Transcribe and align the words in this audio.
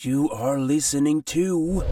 You 0.00 0.30
are 0.30 0.60
listening 0.60 1.22
to 1.24 1.82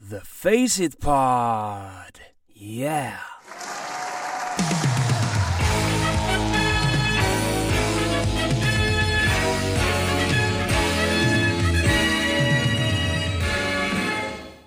the 0.00 0.20
Face 0.20 0.78
It 0.78 1.00
Pod. 1.00 2.20
Yeah. 2.46 3.18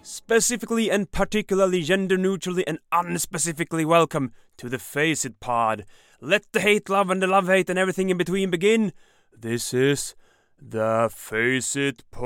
Specifically 0.02 0.91
and 0.91 1.09
particularly 1.09 1.84
gender 1.84 2.18
neutrally 2.18 2.68
and 2.68 2.79
unspecifically 2.91 3.86
welcome 3.86 4.34
to 4.57 4.68
the 4.68 4.79
Face 4.79 5.23
It 5.23 5.39
Pod. 5.39 5.86
Let 6.20 6.52
the 6.52 6.59
hate 6.59 6.89
love 6.89 7.09
and 7.09 7.21
the 7.21 7.27
love 7.27 7.47
hate 7.47 7.70
and 7.70 7.79
everything 7.79 8.09
in 8.09 8.18
between 8.18 8.50
begin. 8.50 8.92
This 9.31 9.73
is 9.73 10.14
the 10.65 11.09
Face 11.13 11.75
It 11.75 12.03
Pod. 12.09 12.23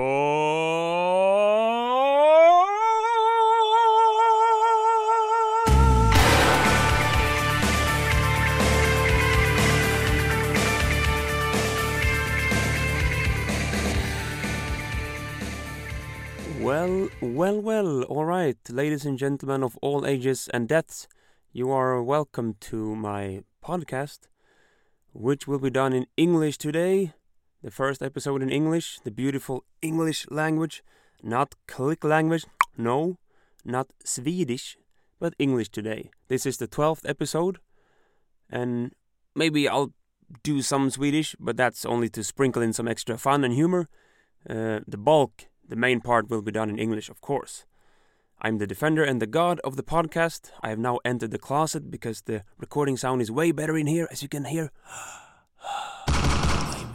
Well, 16.60 17.10
well, 17.22 17.62
well, 17.62 18.04
alright, 18.04 18.58
ladies 18.70 19.06
and 19.06 19.18
gentlemen 19.18 19.64
of 19.64 19.78
all 19.82 20.06
ages 20.06 20.48
and 20.54 20.68
deaths, 20.68 21.08
you 21.52 21.72
are 21.72 22.04
welcome 22.04 22.56
to 22.60 22.96
my 22.96 23.44
podcast, 23.64 24.28
which 25.14 25.48
will 25.48 25.60
be 25.60 25.72
done 25.72 25.94
in 25.94 26.06
English 26.18 26.58
today. 26.60 27.14
The 27.64 27.72
first 27.72 28.04
episode 28.04 28.44
in 28.44 28.52
English, 28.52 29.00
the 29.04 29.10
beautiful 29.10 29.64
English 29.82 30.28
language, 30.30 30.84
not 31.24 31.56
click 31.68 32.04
language, 32.04 32.46
no, 32.78 33.18
not 33.66 33.88
Swedish, 34.04 34.78
but 35.20 35.34
English 35.40 35.70
today. 35.70 36.12
This 36.28 36.46
is 36.46 36.58
the 36.58 36.68
12th 36.68 37.10
episode, 37.10 37.58
and 38.48 38.92
maybe 39.34 39.68
I'll 39.68 39.92
do 40.44 40.62
some 40.62 40.92
Swedish, 40.92 41.36
but 41.40 41.58
that's 41.58 41.84
only 41.84 42.10
to 42.10 42.24
sprinkle 42.24 42.62
in 42.62 42.74
some 42.74 42.88
extra 42.88 43.18
fun 43.18 43.44
and 43.44 43.56
humor. 43.56 43.88
Uh, 44.48 44.82
the 44.88 44.98
bulk, 44.98 45.46
the 45.68 45.76
main 45.76 46.00
part, 46.00 46.30
will 46.30 46.44
be 46.44 46.52
done 46.52 46.70
in 46.70 46.78
English, 46.78 47.10
of 47.10 47.22
course. 47.22 47.66
I'm 48.40 48.60
the 48.60 48.68
defender 48.68 49.04
and 49.04 49.20
the 49.20 49.26
god 49.26 49.60
of 49.64 49.78
the 49.78 49.84
podcast. 49.84 50.52
I 50.62 50.70
have 50.70 50.78
now 50.78 51.00
entered 51.04 51.32
the 51.32 51.40
closet 51.40 51.90
because 51.90 52.22
the 52.22 52.44
recording 52.60 52.98
sound 52.98 53.24
is 53.24 53.32
way 53.32 53.52
better 53.52 53.76
in 53.76 53.88
here, 53.88 54.08
as 54.12 54.22
you 54.22 54.30
can 54.30 54.46
hear. 54.46 54.72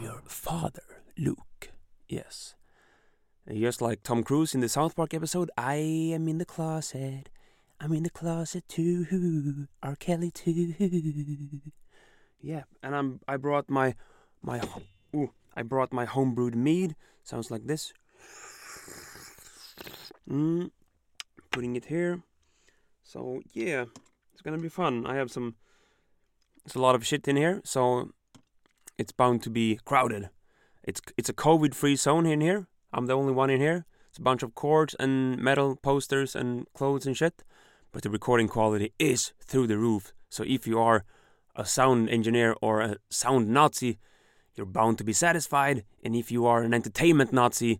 Your 0.03 0.21
father, 0.27 1.01
Luke. 1.17 1.71
Yes. 2.09 2.55
Just 3.49 3.81
like 3.81 4.03
Tom 4.03 4.21
Cruise 4.21 4.53
in 4.53 4.59
the 4.59 4.67
South 4.67 4.97
Park 4.97 5.13
episode, 5.13 5.49
I 5.57 5.75
am 5.75 6.27
in 6.27 6.39
the 6.39 6.45
closet. 6.45 7.29
I'm 7.79 7.93
in 7.93 8.03
the 8.03 8.09
closet 8.09 8.67
too. 8.67 9.69
R. 9.81 9.95
Kelly 9.95 10.29
too. 10.29 10.73
Yeah, 12.41 12.63
and 12.83 12.93
I'm 12.93 13.21
I 13.29 13.37
brought 13.37 13.69
my 13.69 13.95
my 14.41 14.61
ooh, 15.15 15.31
I 15.55 15.63
brought 15.63 15.93
my 15.93 16.05
homebrewed 16.05 16.55
mead. 16.55 16.97
Sounds 17.23 17.49
like 17.49 17.65
this. 17.65 17.93
Mm, 20.29 20.71
putting 21.49 21.77
it 21.77 21.85
here. 21.85 22.23
So 23.03 23.39
yeah, 23.53 23.85
it's 24.33 24.41
gonna 24.41 24.57
be 24.57 24.67
fun. 24.67 25.05
I 25.05 25.15
have 25.15 25.31
some. 25.31 25.55
It's 26.65 26.75
a 26.75 26.81
lot 26.81 26.95
of 26.95 27.07
shit 27.07 27.25
in 27.29 27.37
here, 27.37 27.61
so 27.63 28.11
it's 28.97 29.11
bound 29.11 29.43
to 29.43 29.49
be 29.49 29.79
crowded. 29.85 30.29
It's 30.83 31.01
it's 31.17 31.29
a 31.29 31.33
COVID-free 31.33 31.95
zone 31.95 32.25
in 32.25 32.41
here. 32.41 32.67
I'm 32.91 33.07
the 33.07 33.13
only 33.13 33.33
one 33.33 33.49
in 33.49 33.59
here. 33.59 33.85
It's 34.09 34.19
a 34.19 34.21
bunch 34.21 34.43
of 34.43 34.53
cords 34.53 34.95
and 34.99 35.37
metal 35.39 35.75
posters 35.75 36.35
and 36.35 36.67
clothes 36.73 37.07
and 37.07 37.17
shit. 37.17 37.43
But 37.91 38.03
the 38.03 38.09
recording 38.09 38.47
quality 38.47 38.93
is 38.99 39.33
through 39.39 39.67
the 39.67 39.77
roof. 39.77 40.13
So 40.29 40.43
if 40.45 40.67
you 40.67 40.79
are 40.79 41.05
a 41.55 41.65
sound 41.65 42.09
engineer 42.09 42.55
or 42.61 42.81
a 42.81 42.97
sound 43.09 43.49
Nazi, 43.49 43.99
you're 44.55 44.65
bound 44.65 44.97
to 44.97 45.03
be 45.03 45.13
satisfied. 45.13 45.83
And 46.03 46.15
if 46.15 46.31
you 46.31 46.45
are 46.45 46.61
an 46.61 46.73
entertainment 46.73 47.33
Nazi, 47.33 47.79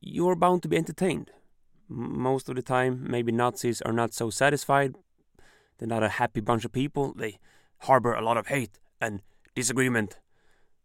you're 0.00 0.36
bound 0.36 0.62
to 0.62 0.68
be 0.68 0.76
entertained. 0.76 1.30
Most 1.88 2.48
of 2.48 2.56
the 2.56 2.62
time, 2.62 3.06
maybe 3.08 3.32
Nazis 3.32 3.82
are 3.82 3.92
not 3.92 4.14
so 4.14 4.30
satisfied. 4.30 4.94
They're 5.78 5.88
not 5.88 6.02
a 6.02 6.08
happy 6.20 6.40
bunch 6.40 6.64
of 6.64 6.72
people. 6.72 7.14
They 7.14 7.38
harbor 7.78 8.14
a 8.14 8.22
lot 8.22 8.36
of 8.36 8.48
hate 8.48 8.78
and 9.00 9.22
disagreement. 9.54 10.18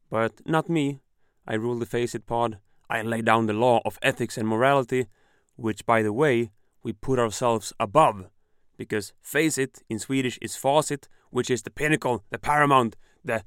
But 0.10 0.34
not 0.46 0.70
me. 0.70 1.00
I 1.48 1.56
rule 1.56 1.78
the 1.78 1.86
Face 1.86 2.16
It 2.16 2.26
pod. 2.26 2.60
I 2.90 3.02
lay 3.02 3.22
down 3.22 3.48
the 3.48 3.54
law 3.54 3.82
of 3.86 4.00
ethics 4.02 4.38
and 4.38 4.48
morality, 4.48 5.08
which, 5.56 5.86
by 5.86 6.02
the 6.04 6.14
way, 6.14 6.52
we 6.84 6.94
put 6.94 7.20
ourselves 7.20 7.74
above. 7.80 8.30
Because 8.78 9.14
face 9.22 9.58
it 9.58 9.84
in 9.90 10.00
Swedish 10.00 10.38
is 10.42 10.56
facit, 10.56 11.08
which 11.30 11.50
is 11.50 11.64
the 11.64 11.72
pinnacle, 11.72 12.24
the 12.30 12.38
paramount, 12.38 12.96
the 13.24 13.44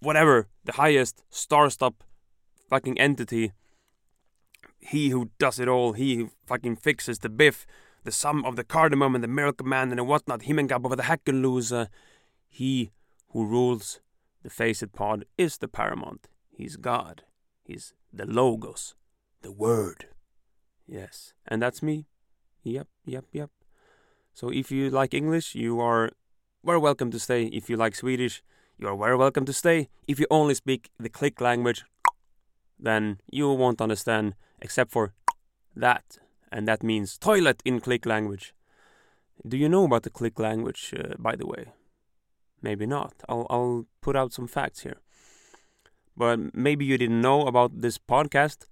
whatever, 0.00 0.48
the 0.64 0.72
highest 0.72 1.22
star-stop 1.30 2.02
fucking 2.68 2.98
entity. 2.98 3.52
He 4.78 5.10
who 5.10 5.30
does 5.38 5.60
it 5.60 5.68
all, 5.68 5.92
he 5.92 6.16
who 6.16 6.30
fucking 6.46 6.76
fixes 6.76 7.18
the 7.18 7.28
biff, 7.28 7.66
the 8.04 8.12
sum 8.12 8.44
of 8.44 8.56
the 8.56 8.64
cardamom 8.64 9.14
and 9.14 9.22
the 9.22 9.28
miracle 9.28 9.66
man 9.66 9.90
and 9.90 9.98
the 9.98 10.04
whatnot, 10.04 10.42
Himmengab 10.42 10.84
over 10.84 10.96
the 10.96 11.04
Hackenloose. 11.04 11.88
He 12.48 12.90
who 13.28 13.46
rules 13.46 14.00
the 14.42 14.50
face 14.50 14.82
it 14.82 14.92
pod 14.92 15.24
is 15.36 15.58
the 15.58 15.68
paramount. 15.68 16.28
He's 16.50 16.76
God. 16.76 17.22
He's 17.62 17.94
the 18.12 18.26
logos, 18.26 18.94
the 19.42 19.52
word. 19.52 20.06
Yes, 20.86 21.34
and 21.46 21.62
that's 21.62 21.82
me. 21.82 22.06
Yep, 22.64 22.88
yep, 23.04 23.24
yep. 23.32 23.50
So 24.34 24.50
if 24.50 24.70
you 24.70 24.90
like 24.90 25.14
English, 25.14 25.54
you 25.54 25.80
are 25.80 26.10
very 26.64 26.78
welcome 26.78 27.10
to 27.10 27.18
stay. 27.18 27.44
If 27.46 27.70
you 27.70 27.76
like 27.76 27.94
Swedish, 27.94 28.42
you 28.78 28.88
are 28.88 28.96
very 28.96 29.16
welcome 29.16 29.44
to 29.46 29.52
stay. 29.52 29.88
If 30.08 30.18
you 30.18 30.26
only 30.30 30.54
speak 30.54 30.90
the 30.98 31.08
click 31.08 31.40
language, 31.40 31.84
then 32.78 33.20
you 33.30 33.52
won't 33.52 33.80
understand 33.80 34.34
except 34.60 34.90
for 34.90 35.12
that. 35.76 36.18
And 36.50 36.66
that 36.66 36.82
means 36.82 37.18
toilet 37.18 37.62
in 37.64 37.80
click 37.80 38.06
language. 38.06 38.54
Do 39.46 39.56
you 39.56 39.68
know 39.68 39.84
about 39.84 40.02
the 40.02 40.10
click 40.10 40.38
language, 40.38 40.92
uh, 40.98 41.14
by 41.18 41.36
the 41.36 41.46
way? 41.46 41.72
Maybe 42.62 42.86
not. 42.86 43.14
I'll, 43.28 43.46
I'll 43.50 43.86
put 44.00 44.16
out 44.16 44.32
some 44.32 44.46
facts 44.46 44.80
here. 44.80 45.00
But 46.16 46.54
maybe 46.54 46.84
you 46.84 46.98
didn't 46.98 47.20
know 47.20 47.46
about 47.46 47.80
this 47.80 47.98
podcast. 47.98 48.66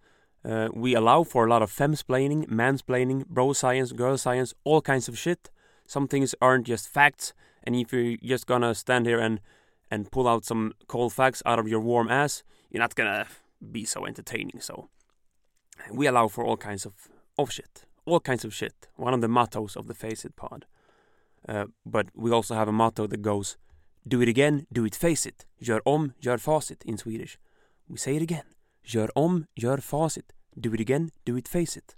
Uh, 0.44 0.69
we 0.72 0.94
allow 0.94 1.25
for 1.25 1.47
a 1.47 1.50
lot 1.50 1.62
of 1.62 1.71
femsplaining, 1.71 2.47
mansplaining, 2.48 3.27
bro 3.27 3.53
science, 3.53 3.93
girl 3.93 4.16
science, 4.16 4.54
all 4.65 4.81
kinds 4.81 5.09
of 5.09 5.19
shit. 5.19 5.50
Some 5.87 6.06
things 6.06 6.34
aren't 6.41 6.66
just 6.66 6.88
facts, 6.88 7.32
and 7.65 7.75
if 7.75 7.93
you're 7.93 8.16
just 8.22 8.47
gonna 8.47 8.75
stand 8.75 9.06
here 9.06 9.19
and 9.19 9.41
and 9.91 10.10
pull 10.10 10.28
out 10.28 10.44
some 10.44 10.75
cold 10.87 11.12
facts 11.15 11.43
out 11.47 11.59
of 11.59 11.66
your 11.66 11.81
warm 11.81 12.10
ass, 12.10 12.43
you're 12.71 12.81
not 12.81 12.94
gonna 12.94 13.27
be 13.72 13.84
so 13.84 14.04
entertaining. 14.04 14.60
So 14.60 14.91
we 15.91 16.06
allow 16.06 16.28
for 16.28 16.44
all 16.44 16.56
kinds 16.56 16.84
of 16.87 16.94
of 17.38 17.50
shit, 17.50 17.84
all 18.04 18.21
kinds 18.21 18.44
of 18.44 18.54
shit. 18.54 18.88
One 18.97 19.15
of 19.15 19.21
the 19.21 19.28
mottos 19.28 19.77
of 19.77 19.87
the 19.87 19.94
Face 19.94 20.25
It 20.25 20.37
Pod. 20.37 20.66
Uh, 21.48 21.66
but 21.87 22.09
we 22.15 22.31
also 22.31 22.54
have 22.54 22.69
a 22.69 22.72
motto 22.72 23.06
that 23.06 23.22
goes, 23.22 23.56
"Do 24.09 24.23
it 24.23 24.29
again, 24.29 24.67
do 24.73 24.87
it, 24.87 24.97
face 24.97 25.29
it. 25.29 25.47
Gör 25.59 25.81
om, 25.85 26.13
gör 26.21 26.39
facit" 26.39 26.85
in 26.85 26.99
Swedish. 26.99 27.39
We 27.89 27.97
say 27.97 28.17
it 28.17 28.23
again. 28.23 28.47
Gör 28.85 29.19
om, 29.19 29.47
gör 29.55 29.79
facit. 29.79 30.33
Do 30.61 30.75
it 30.75 30.81
again, 30.81 31.11
do 31.25 31.37
it, 31.37 31.49
face 31.49 31.77
it. 31.77 31.97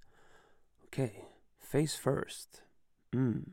Okay, 0.86 1.12
face 1.60 1.96
first. 1.96 2.62
Mm. 3.14 3.50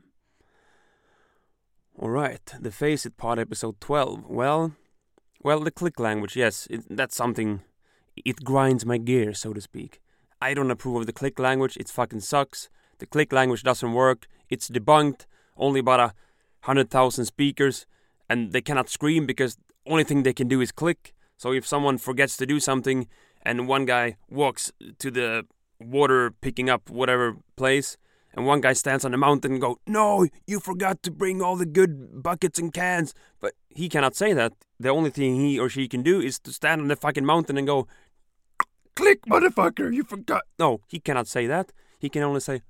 Alright, 2.00 2.54
the 2.60 2.70
Face 2.70 3.06
It 3.06 3.16
Pod 3.16 3.38
episode 3.38 3.80
12. 3.80 4.24
Well, 4.28 4.72
well, 5.42 5.60
the 5.60 5.70
click 5.70 5.98
language, 5.98 6.36
yes, 6.36 6.66
it, 6.70 6.82
that's 6.88 7.16
something. 7.16 7.62
It 8.16 8.44
grinds 8.44 8.84
my 8.84 8.98
gears, 8.98 9.40
so 9.40 9.52
to 9.52 9.60
speak. 9.60 10.00
I 10.40 10.54
don't 10.54 10.70
approve 10.70 11.00
of 11.00 11.06
the 11.06 11.12
click 11.12 11.38
language, 11.38 11.76
it 11.76 11.88
fucking 11.88 12.20
sucks. 12.20 12.68
The 12.98 13.06
click 13.06 13.32
language 13.32 13.62
doesn't 13.62 13.92
work, 13.92 14.26
it's 14.48 14.68
debunked, 14.68 15.26
only 15.56 15.80
about 15.80 16.00
a 16.00 16.14
hundred 16.60 16.90
thousand 16.90 17.24
speakers, 17.24 17.86
and 18.28 18.52
they 18.52 18.60
cannot 18.60 18.88
scream 18.88 19.26
because 19.26 19.58
only 19.86 20.04
thing 20.04 20.22
they 20.22 20.32
can 20.32 20.48
do 20.48 20.60
is 20.60 20.72
click. 20.72 21.14
So 21.36 21.52
if 21.52 21.66
someone 21.66 21.98
forgets 21.98 22.36
to 22.38 22.46
do 22.46 22.60
something 22.60 23.08
and 23.42 23.68
one 23.68 23.84
guy 23.86 24.16
walks 24.28 24.72
to 24.98 25.10
the 25.10 25.46
water 25.80 26.32
picking 26.40 26.68
up 26.68 26.90
whatever 26.90 27.36
place 27.56 27.96
and 28.34 28.46
one 28.46 28.60
guy 28.60 28.72
stands 28.72 29.04
on 29.04 29.12
the 29.12 29.16
mountain 29.16 29.52
and 29.52 29.60
go, 29.60 29.78
"No, 29.86 30.26
you 30.46 30.60
forgot 30.60 31.02
to 31.04 31.10
bring 31.10 31.40
all 31.40 31.56
the 31.56 31.66
good 31.66 32.22
buckets 32.22 32.58
and 32.58 32.72
cans." 32.72 33.14
But 33.40 33.54
he 33.70 33.88
cannot 33.88 34.14
say 34.16 34.32
that. 34.32 34.52
The 34.78 34.90
only 34.90 35.10
thing 35.10 35.36
he 35.36 35.58
or 35.58 35.68
she 35.68 35.88
can 35.88 36.02
do 36.02 36.20
is 36.20 36.38
to 36.40 36.52
stand 36.52 36.80
on 36.80 36.88
the 36.88 36.96
fucking 36.96 37.24
mountain 37.24 37.56
and 37.56 37.66
go, 37.66 37.86
"Click, 38.94 39.22
motherfucker, 39.26 39.94
you 39.94 40.04
forgot." 40.04 40.42
No, 40.58 40.80
he 40.88 41.00
cannot 41.00 41.26
say 41.26 41.46
that. 41.46 41.72
He 41.98 42.08
can 42.08 42.22
only 42.22 42.40
say, 42.40 42.62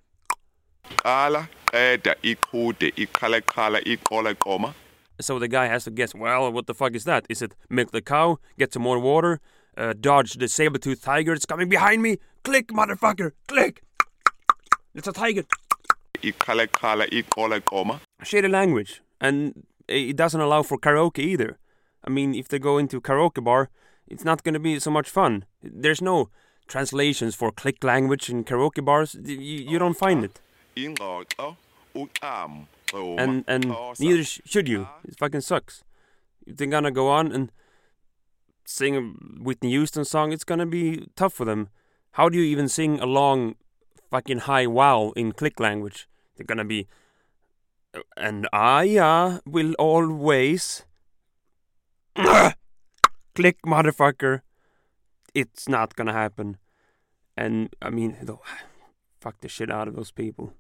qala 1.05 1.49
qeda 1.67 2.15
iqhude 2.23 2.95
iqala 2.95 3.41
qala 3.43 3.83
iqola 3.85 4.35
qoma 4.35 4.75
so 5.21 5.39
the 5.39 5.49
guy 5.49 5.67
has 5.67 5.85
to 5.85 5.91
guess, 5.91 6.15
well, 6.15 6.51
what 6.53 6.67
the 6.67 6.75
fuck 6.75 6.95
is 6.95 7.05
that? 7.05 7.27
Is 7.29 7.43
it 7.43 7.55
milk 7.69 7.91
the 7.91 8.01
cow, 8.01 8.39
get 8.59 8.73
some 8.73 8.83
more 8.83 8.99
water, 8.99 9.41
uh, 9.77 9.95
dodge 9.99 10.35
the 10.35 10.49
saber-toothed 10.49 11.03
tiger. 11.03 11.33
It's 11.33 11.47
coming 11.47 11.69
behind 11.69 12.03
me. 12.03 12.19
Click, 12.43 12.69
motherfucker. 12.69 13.33
Click. 13.47 13.83
It's 14.95 15.09
a 15.09 15.13
tiger. 15.13 15.45
Shitty 18.23 18.51
language, 18.51 19.03
and 19.21 19.65
it 19.87 20.17
doesn't 20.17 20.41
allow 20.41 20.63
for 20.63 20.79
karaoke 20.79 21.21
either. 21.21 21.59
I 22.05 22.11
mean, 22.11 22.35
if 22.35 22.49
they 22.49 22.59
go 22.59 22.79
into 22.79 23.01
karaoke 23.01 23.43
bar, 23.43 23.71
it's 24.09 24.25
not 24.25 24.43
going 24.43 24.55
to 24.55 24.61
be 24.61 24.81
so 24.81 24.91
much 24.91 25.09
fun. 25.09 25.45
There's 25.63 26.03
no 26.03 26.31
translations 26.67 27.35
for 27.35 27.53
click 27.53 27.85
language 27.85 28.29
in 28.29 28.45
karaoke 28.45 28.85
bars. 28.85 29.17
You, 29.23 29.37
you 29.37 29.79
don't 29.79 29.97
find 29.97 30.25
it. 30.25 30.41
Ingxoxo 32.93 33.21
and 33.21 33.45
and 33.47 33.65
Xhosa. 33.65 34.01
neither 34.01 34.25
sh- 34.25 34.41
should 34.45 34.69
you. 34.69 34.89
It 35.05 35.19
fucking 35.19 35.41
sucks. 35.43 35.85
If 36.47 36.57
they're 36.57 36.67
gonna 36.67 36.91
go 36.91 37.09
on 37.09 37.33
and 37.33 37.53
sing 38.65 38.97
a 38.97 39.01
Whitney 39.43 39.71
Houston 39.71 40.05
song, 40.05 40.33
it's 40.33 40.45
gonna 40.45 40.67
be 40.67 41.07
tough 41.17 41.35
for 41.35 41.45
them. 41.45 41.69
How 42.13 42.29
do 42.29 42.39
you 42.39 42.45
even 42.45 42.69
sing 42.69 42.99
a 43.01 43.07
long, 43.07 43.55
fucking 44.11 44.39
high 44.41 44.67
wow 44.67 45.13
in 45.17 45.33
click 45.33 45.61
language? 45.61 46.09
They're 46.37 46.47
gonna 46.47 46.65
be, 46.65 46.87
"Uh, 47.95 48.01
and 48.17 48.49
I 48.53 48.97
uh, 48.97 49.41
will 49.47 49.75
always 49.79 50.85
click, 53.35 53.59
motherfucker. 53.67 54.41
It's 55.35 55.69
not 55.69 55.95
gonna 55.95 56.13
happen. 56.13 56.57
And 57.37 57.75
I 57.81 57.91
mean, 57.91 58.17
fuck 59.21 59.41
the 59.41 59.49
shit 59.49 59.71
out 59.71 59.89
of 59.89 59.95
those 59.95 60.11
people 60.11 60.55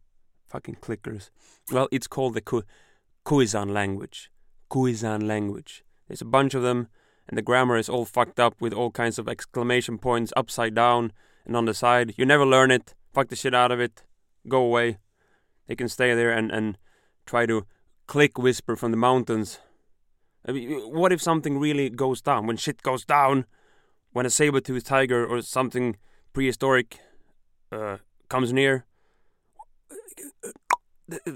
fucking 0.49 0.77
clickers. 0.77 1.31
Well, 1.71 1.89
it's 1.91 2.07
called 2.07 2.35
the 2.35 2.41
Ku- 2.41 2.65
Khoisan 3.25 3.71
language. 3.73 4.31
Khoisan 4.71 5.27
language. 5.27 5.85
There's 6.07 6.23
a 6.23 6.27
bunch 6.27 6.55
of 6.55 6.63
them, 6.63 6.89
and 7.29 7.37
the 7.37 7.43
grammar 7.43 7.77
is 7.77 7.89
all 7.89 8.05
fucked 8.05 8.41
up 8.41 8.61
with 8.61 8.73
all 8.73 8.91
kinds 8.91 9.19
of 9.19 9.29
exclamation 9.29 9.99
points 9.99 10.33
upside 10.37 10.75
down 10.75 11.13
and 11.45 11.57
on 11.57 11.67
the 11.67 11.75
side. 11.75 12.15
You 12.17 12.25
never 12.25 12.47
learn 12.47 12.71
it. 12.71 12.95
Fuck 13.13 13.29
the 13.29 13.37
shit 13.37 13.55
out 13.55 13.73
of 13.73 13.81
it. 13.81 14.05
Go 14.49 14.63
away. 14.63 14.99
They 15.67 15.77
can 15.77 15.89
stay 15.89 16.15
there 16.15 16.31
and, 16.31 16.51
and 16.51 16.79
try 17.27 17.47
to 17.47 17.67
click 18.07 18.39
whisper 18.39 18.77
from 18.77 18.91
the 18.91 18.97
mountains. 18.97 19.59
I 20.47 20.53
mean, 20.53 20.81
what 20.81 21.13
if 21.13 21.21
something 21.21 21.59
really 21.59 21.91
goes 21.91 22.23
down? 22.23 22.47
When 22.47 22.57
shit 22.57 22.83
goes 22.83 23.05
down, 23.05 23.45
when 24.13 24.25
a 24.25 24.31
saber-toothed 24.31 24.87
tiger 24.87 25.27
or 25.27 25.43
something 25.43 25.97
prehistoric 26.33 27.01
uh, 27.71 27.99
comes 28.31 28.53
near, 28.53 28.87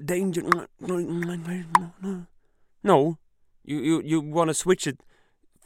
danger. 0.05 0.43
No, 2.83 3.19
you 3.65 3.79
you 3.81 4.03
you 4.03 4.21
want 4.21 4.49
to 4.49 4.55
switch 4.55 4.87
it. 4.87 5.01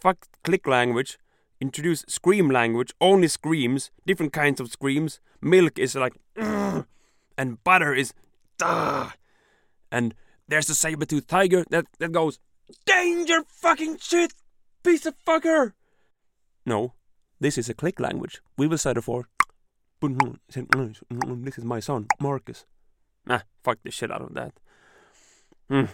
Fuck 0.00 0.26
click 0.44 0.66
language. 0.66 1.18
Introduce 1.60 2.04
scream 2.06 2.50
language. 2.50 2.92
Only 3.00 3.28
screams. 3.28 3.90
Different 4.06 4.32
kinds 4.32 4.60
of 4.60 4.70
screams. 4.70 5.20
Milk 5.40 5.78
is 5.78 5.94
like, 5.94 6.12
and 6.36 7.64
butter 7.64 7.94
is, 7.94 8.12
"Ugh." 8.62 9.12
and 9.92 10.14
there's 10.48 10.70
a 10.70 10.74
saber-toothed 10.74 11.28
tiger 11.28 11.64
that 11.70 11.86
that 11.98 12.12
goes, 12.12 12.38
danger, 12.84 13.42
fucking 13.48 13.98
shit, 13.98 14.34
piece 14.82 15.06
of 15.06 15.14
fucker. 15.26 15.72
No, 16.64 16.94
this 17.40 17.58
is 17.58 17.68
a 17.68 17.74
click 17.74 18.00
language. 18.00 18.40
We 18.56 18.66
will 18.66 18.78
settle 18.78 19.02
for. 19.02 19.28
This 21.46 21.58
is 21.58 21.64
my 21.64 21.80
son, 21.80 22.06
Marcus. 22.20 22.66
Nah, 23.26 23.40
fuck 23.62 23.78
the 23.82 23.90
shit 23.90 24.10
out 24.10 24.22
of 24.22 24.34
that. 24.34 24.52
Hmm. 25.68 25.86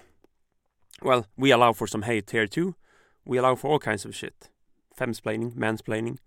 Well, 1.01 1.27
we 1.37 1.51
allow 1.51 1.73
for 1.73 1.87
some 1.87 2.03
hate 2.03 2.31
here 2.31 2.47
too. 2.47 2.77
We 3.25 3.39
allow 3.39 3.55
for 3.55 3.71
all 3.71 3.79
kinds 3.79 4.05
of 4.05 4.15
shit. 4.15 4.51
Femsplaining, 4.99 5.55
mansplaining, 5.55 6.19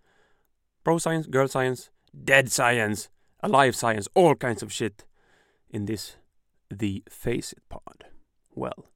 bro 0.83 0.97
science, 0.97 1.27
girl 1.27 1.47
science, 1.47 1.89
dead 2.23 2.51
science, 2.51 3.09
alive 3.41 3.75
science, 3.75 4.07
all 4.15 4.35
kinds 4.35 4.63
of 4.63 4.73
shit 4.73 5.05
in 5.69 5.85
this 5.85 6.15
the 6.71 7.03
Face 7.09 7.53
It 7.53 7.61
pod. 7.69 8.05
Well, 8.53 8.87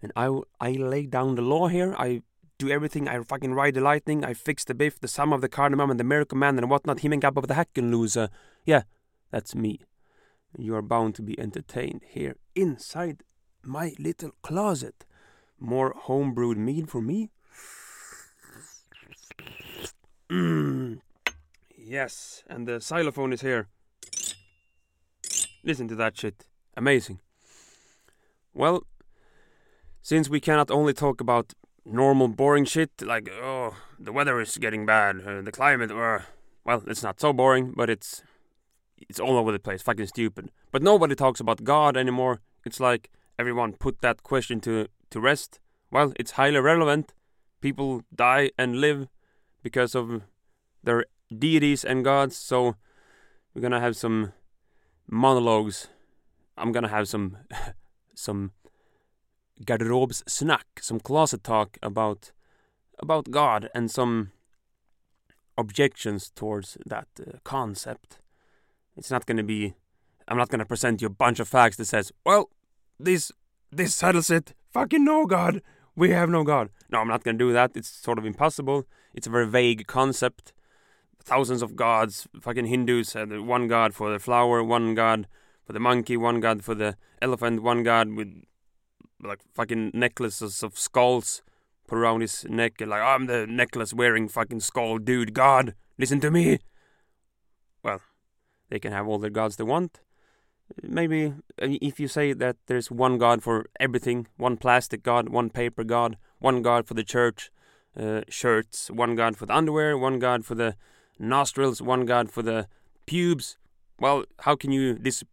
and 0.00 0.12
I, 0.14 0.40
I 0.60 0.72
lay 0.72 1.06
down 1.06 1.34
the 1.34 1.42
law 1.42 1.68
here. 1.68 1.94
I 1.98 2.22
do 2.58 2.70
everything. 2.70 3.08
I 3.08 3.20
fucking 3.22 3.54
ride 3.54 3.74
the 3.74 3.80
lightning. 3.80 4.24
I 4.24 4.34
fix 4.34 4.64
the 4.64 4.74
biff, 4.74 5.00
the 5.00 5.08
sum 5.08 5.32
of 5.32 5.40
the 5.40 5.48
cardamom, 5.48 5.90
and 5.90 5.98
the 5.98 6.04
miracle 6.04 6.38
man, 6.38 6.58
and 6.58 6.70
whatnot. 6.70 7.00
Him 7.00 7.12
and 7.12 7.22
Gab 7.22 7.38
of 7.38 7.48
the 7.48 7.54
Hacken 7.54 7.90
loser. 7.90 8.28
Yeah, 8.64 8.82
that's 9.30 9.54
me. 9.54 9.80
You 10.58 10.74
are 10.74 10.82
bound 10.82 11.14
to 11.16 11.22
be 11.22 11.38
entertained 11.38 12.02
here 12.06 12.36
inside 12.54 13.22
my 13.62 13.92
little 13.98 14.32
closet. 14.42 15.04
More 15.58 15.94
homebrewed 15.94 16.56
mead 16.56 16.90
for 16.90 17.00
me. 17.00 17.30
Mm. 20.30 21.00
Yes, 21.76 22.42
and 22.48 22.66
the 22.66 22.80
xylophone 22.80 23.32
is 23.32 23.40
here. 23.40 23.68
Listen 25.64 25.88
to 25.88 25.94
that 25.96 26.16
shit. 26.16 26.46
Amazing. 26.76 27.20
Well, 28.54 28.84
since 30.00 30.28
we 30.28 30.40
cannot 30.40 30.70
only 30.70 30.92
talk 30.92 31.20
about 31.20 31.54
normal 31.84 32.28
boring 32.28 32.64
shit 32.64 32.90
like 33.02 33.28
oh 33.30 33.74
the 33.98 34.12
weather 34.12 34.40
is 34.40 34.56
getting 34.56 34.86
bad, 34.86 35.20
uh, 35.26 35.42
the 35.42 35.52
climate, 35.52 35.90
or 35.90 36.26
well, 36.64 36.82
it's 36.86 37.02
not 37.02 37.20
so 37.20 37.32
boring, 37.32 37.72
but 37.76 37.90
it's 37.90 38.22
it's 39.08 39.20
all 39.20 39.36
over 39.36 39.52
the 39.52 39.58
place, 39.58 39.82
fucking 39.82 40.06
stupid. 40.06 40.50
But 40.70 40.82
nobody 40.82 41.14
talks 41.14 41.40
about 41.40 41.64
God 41.64 41.96
anymore. 41.96 42.40
It's 42.64 42.80
like 42.80 43.10
everyone 43.38 43.74
put 43.74 44.00
that 44.00 44.22
question 44.22 44.60
to 44.60 44.88
to 45.10 45.20
rest. 45.20 45.60
Well, 45.90 46.12
it's 46.18 46.32
highly 46.32 46.58
relevant. 46.58 47.12
People 47.60 48.02
die 48.14 48.50
and 48.58 48.80
live 48.80 49.08
because 49.62 49.94
of 49.94 50.22
their 50.82 51.04
deities 51.38 51.84
and 51.84 52.04
gods. 52.04 52.36
So 52.36 52.76
we're 53.54 53.62
gonna 53.62 53.80
have 53.80 53.96
some 53.96 54.32
monologues. 55.08 55.88
I'm 56.56 56.72
gonna 56.72 56.88
have 56.88 57.08
some 57.08 57.36
some 58.14 58.52
garderobes 59.64 60.22
snack, 60.28 60.66
some 60.80 61.00
closet 61.00 61.44
talk 61.44 61.78
about 61.82 62.32
about 62.98 63.30
God 63.30 63.68
and 63.74 63.90
some 63.90 64.32
objections 65.58 66.30
towards 66.34 66.78
that 66.86 67.08
uh, 67.20 67.38
concept. 67.44 68.21
It's 68.96 69.10
not 69.10 69.26
going 69.26 69.38
to 69.38 69.42
be. 69.42 69.74
I'm 70.28 70.36
not 70.36 70.48
going 70.48 70.60
to 70.60 70.66
present 70.66 71.00
you 71.00 71.06
a 71.06 71.10
bunch 71.10 71.40
of 71.40 71.48
facts 71.48 71.76
that 71.76 71.86
says, 71.86 72.12
"Well, 72.24 72.50
this 72.98 73.32
this 73.70 73.94
settles 73.94 74.30
it. 74.30 74.54
Fucking 74.72 75.04
no 75.04 75.26
God. 75.26 75.62
We 75.96 76.10
have 76.10 76.28
no 76.30 76.44
God." 76.44 76.70
No, 76.90 76.98
I'm 76.98 77.08
not 77.08 77.24
going 77.24 77.38
to 77.38 77.44
do 77.44 77.52
that. 77.52 77.72
It's 77.74 77.88
sort 77.88 78.18
of 78.18 78.26
impossible. 78.26 78.86
It's 79.14 79.26
a 79.26 79.30
very 79.30 79.46
vague 79.46 79.86
concept. 79.86 80.52
Thousands 81.24 81.62
of 81.62 81.76
gods. 81.76 82.26
Fucking 82.40 82.66
Hindus 82.66 83.12
had 83.14 83.40
one 83.40 83.68
God 83.68 83.94
for 83.94 84.12
the 84.12 84.18
flower, 84.18 84.62
one 84.62 84.94
God 84.94 85.26
for 85.64 85.72
the 85.72 85.80
monkey, 85.80 86.16
one 86.16 86.40
God 86.40 86.64
for 86.64 86.74
the 86.74 86.96
elephant, 87.20 87.62
one 87.62 87.82
God 87.82 88.08
with 88.16 88.44
like 89.22 89.40
fucking 89.54 89.90
necklaces 89.94 90.62
of 90.62 90.78
skulls 90.78 91.42
put 91.86 91.98
around 91.98 92.20
his 92.20 92.44
neck 92.48 92.80
like 92.80 93.02
I'm 93.02 93.26
the 93.26 93.46
necklace 93.46 93.94
wearing 93.94 94.28
fucking 94.28 94.60
skull 94.60 94.98
dude 94.98 95.34
god 95.34 95.74
listen 95.98 96.20
to 96.20 96.30
me 96.30 96.58
well 97.82 98.00
they 98.72 98.78
can 98.78 98.92
have 98.92 99.06
all 99.06 99.18
the 99.18 99.28
gods 99.28 99.56
they 99.56 99.64
want 99.64 100.00
maybe 100.82 101.34
if 101.58 102.00
you 102.00 102.08
say 102.08 102.32
that 102.32 102.56
there's 102.66 102.90
one 102.90 103.18
god 103.18 103.42
for 103.42 103.66
everything 103.78 104.26
one 104.38 104.56
plastic 104.56 105.02
god 105.02 105.28
one 105.28 105.50
paper 105.50 105.84
god 105.84 106.16
one 106.38 106.62
god 106.62 106.86
for 106.86 106.94
the 106.94 107.04
church 107.04 107.50
uh, 108.00 108.22
shirts 108.28 108.90
one 108.90 109.14
god 109.14 109.36
for 109.36 109.44
the 109.44 109.54
underwear 109.54 109.98
one 109.98 110.18
god 110.18 110.46
for 110.46 110.54
the 110.54 110.74
nostrils 111.18 111.82
one 111.82 112.06
god 112.06 112.30
for 112.30 112.42
the 112.42 112.66
pubes 113.04 113.58
well 114.00 114.24
how 114.46 114.56
can 114.56 114.72
you 114.72 114.98
dis- 114.98 115.24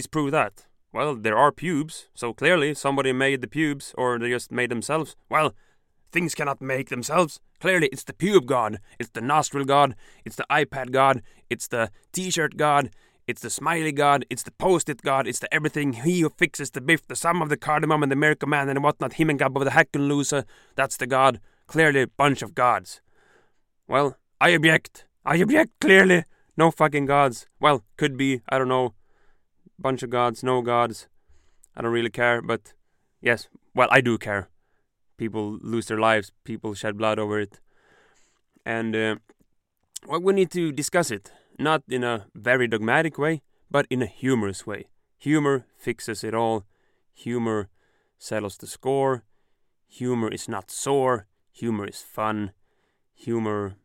disprove 0.00 0.30
that 0.32 0.64
well, 0.92 1.16
there 1.16 1.38
are 1.38 1.50
pubes, 1.50 2.08
so 2.14 2.34
clearly 2.34 2.74
somebody 2.74 3.12
made 3.12 3.40
the 3.40 3.48
pubes, 3.48 3.94
or 3.96 4.18
they 4.18 4.28
just 4.28 4.52
made 4.52 4.70
themselves. 4.70 5.16
Well, 5.30 5.54
things 6.12 6.34
cannot 6.34 6.60
make 6.60 6.90
themselves. 6.90 7.40
Clearly, 7.62 7.88
it's 7.92 8.02
the 8.02 8.12
pube 8.12 8.46
god, 8.46 8.80
it's 8.98 9.10
the 9.10 9.20
nostril 9.20 9.64
god, 9.64 9.94
it's 10.24 10.34
the 10.34 10.44
iPad 10.50 10.90
god, 10.90 11.22
it's 11.48 11.68
the 11.68 11.92
t 12.10 12.28
shirt 12.28 12.56
god, 12.56 12.90
it's 13.28 13.40
the 13.40 13.50
smiley 13.50 13.92
god, 13.92 14.26
it's 14.28 14.42
the 14.42 14.50
post 14.50 14.88
it 14.88 15.00
god, 15.00 15.28
it's 15.28 15.38
the 15.38 15.54
everything. 15.54 15.92
He 15.92 16.22
who 16.22 16.30
fixes 16.30 16.72
the 16.72 16.80
biff, 16.80 17.06
the 17.06 17.14
sum 17.14 17.40
of 17.40 17.50
the 17.50 17.56
cardamom, 17.56 18.02
and 18.02 18.10
the 18.10 18.16
miracle 18.16 18.48
man, 18.48 18.68
and 18.68 18.82
whatnot. 18.82 19.12
Him 19.12 19.30
and 19.30 19.40
of 19.40 19.54
the 19.54 19.70
Hacken 19.70 20.08
loser. 20.08 20.44
That's 20.74 20.96
the 20.96 21.06
god. 21.06 21.38
Clearly, 21.68 22.02
a 22.02 22.08
bunch 22.08 22.42
of 22.42 22.56
gods. 22.56 23.00
Well, 23.86 24.16
I 24.40 24.48
object. 24.48 25.06
I 25.24 25.36
object, 25.36 25.70
clearly. 25.80 26.24
No 26.56 26.72
fucking 26.72 27.06
gods. 27.06 27.46
Well, 27.60 27.84
could 27.96 28.16
be, 28.16 28.40
I 28.48 28.58
don't 28.58 28.66
know 28.66 28.94
bunch 29.78 30.02
of 30.02 30.10
gods, 30.10 30.42
no 30.42 30.62
gods. 30.62 31.06
I 31.76 31.82
don't 31.82 31.92
really 31.92 32.10
care, 32.10 32.42
but 32.42 32.74
yes, 33.20 33.46
well, 33.72 33.88
I 33.92 34.00
do 34.00 34.18
care. 34.18 34.48
People 35.22 35.56
lose 35.62 35.86
their 35.86 36.00
lives, 36.00 36.32
people 36.42 36.74
shed 36.74 36.98
blood 36.98 37.20
over 37.20 37.38
it. 37.38 37.60
And 38.66 38.96
uh, 38.96 39.14
well, 40.08 40.20
we 40.20 40.32
need 40.32 40.50
to 40.50 40.72
discuss 40.72 41.12
it, 41.12 41.30
not 41.60 41.82
in 41.88 42.02
a 42.02 42.26
very 42.34 42.66
dogmatic 42.66 43.18
way, 43.18 43.42
but 43.70 43.86
in 43.88 44.02
a 44.02 44.06
humorous 44.06 44.66
way. 44.66 44.88
Humor 45.18 45.64
fixes 45.78 46.24
it 46.24 46.34
all. 46.34 46.64
Humor 47.14 47.68
settles 48.18 48.56
the 48.56 48.66
score. 48.66 49.22
Humor 49.86 50.28
is 50.32 50.48
not 50.48 50.72
sore. 50.72 51.28
Humor 51.52 51.86
is 51.86 52.02
fun. 52.02 52.50
Humor 53.14 53.76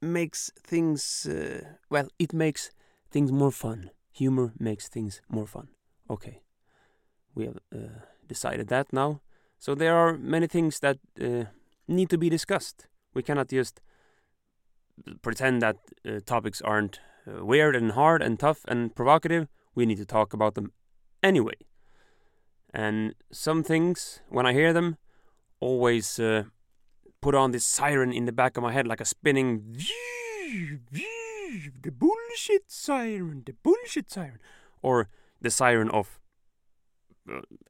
makes 0.00 0.50
things 0.58 1.26
uh, 1.26 1.60
well. 1.90 2.08
It 2.18 2.32
makes 2.32 2.70
things 3.10 3.30
more 3.30 3.52
fun. 3.52 3.90
Humor 4.12 4.54
makes 4.58 4.88
things 4.88 5.20
more 5.28 5.46
fun. 5.46 5.68
Okay, 6.08 6.40
we 7.34 7.44
have 7.44 7.58
uh, 7.74 8.00
decided 8.26 8.68
that 8.68 8.90
now. 8.90 9.20
So 9.58 9.74
there 9.74 9.96
are 9.96 10.16
many 10.16 10.46
things 10.46 10.80
that 10.80 10.98
uh, 11.20 11.44
need 11.86 12.10
to 12.10 12.18
be 12.18 12.28
discussed. 12.28 12.86
We 13.14 13.22
cannot 13.22 13.48
just 13.48 13.80
pretend 15.22 15.62
that 15.62 15.76
uh, 16.06 16.20
topics 16.24 16.60
aren't 16.62 17.00
uh, 17.26 17.44
weird 17.44 17.74
and 17.74 17.92
hard 17.92 18.22
and 18.22 18.38
tough 18.38 18.64
and 18.68 18.94
provocative. 18.94 19.48
We 19.74 19.86
need 19.86 19.98
to 19.98 20.06
talk 20.06 20.32
about 20.32 20.54
them 20.54 20.72
anyway. 21.22 21.54
And 22.72 23.14
some 23.32 23.62
things, 23.62 24.20
when 24.28 24.46
I 24.46 24.52
hear 24.52 24.72
them, 24.72 24.98
always 25.60 26.18
uh, 26.20 26.44
put 27.20 27.34
on 27.34 27.50
this 27.52 27.64
siren 27.64 28.12
in 28.12 28.26
the 28.26 28.32
back 28.32 28.56
of 28.56 28.62
my 28.62 28.72
head 28.72 28.86
like 28.86 29.00
a 29.00 29.04
spinning 29.04 29.76
the 31.82 31.90
bullshit 31.90 32.64
siren, 32.68 33.42
the 33.44 33.54
bullshit 33.62 34.10
siren, 34.10 34.38
or 34.82 35.08
the 35.40 35.50
siren 35.50 35.90
of 35.90 36.18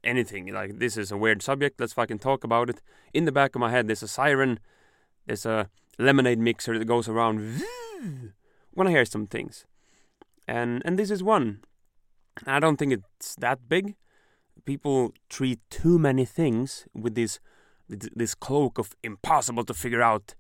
anything. 0.05 0.53
Like 0.53 0.79
this 0.79 0.97
is 0.97 1.13
a 1.13 1.17
weird 1.17 1.43
subject. 1.43 1.81
Let's 1.81 1.93
fucking 1.93 2.19
talk 2.19 2.45
about 2.45 2.71
it. 2.71 2.81
In 3.13 3.25
the 3.25 3.33
back 3.33 3.55
of 3.55 3.61
my 3.61 3.71
head, 3.71 3.87
there's 3.87 4.03
a 4.03 4.09
siren. 4.09 4.61
There's 5.27 5.47
a 5.47 5.69
lemonade 5.99 6.39
mixer 6.39 6.79
that 6.79 6.85
goes 6.85 7.09
around 7.09 7.63
when 8.73 8.87
I 8.87 8.91
hear 8.91 9.05
some 9.05 9.27
things, 9.27 9.67
and 10.47 10.83
and 10.85 10.99
this 10.99 11.11
is 11.11 11.23
one. 11.23 11.61
I 12.47 12.61
don't 12.61 12.77
think 12.77 12.93
it's 12.93 13.35
that 13.37 13.69
big. 13.69 13.97
People 14.65 15.13
treat 15.29 15.61
too 15.71 15.99
many 15.99 16.25
things 16.25 16.87
with 16.95 17.15
this 17.15 17.41
this 17.89 18.35
cloak 18.35 18.79
of 18.79 18.95
impossible 19.03 19.65
to 19.65 19.75
figure 19.75 20.03
out 20.03 20.35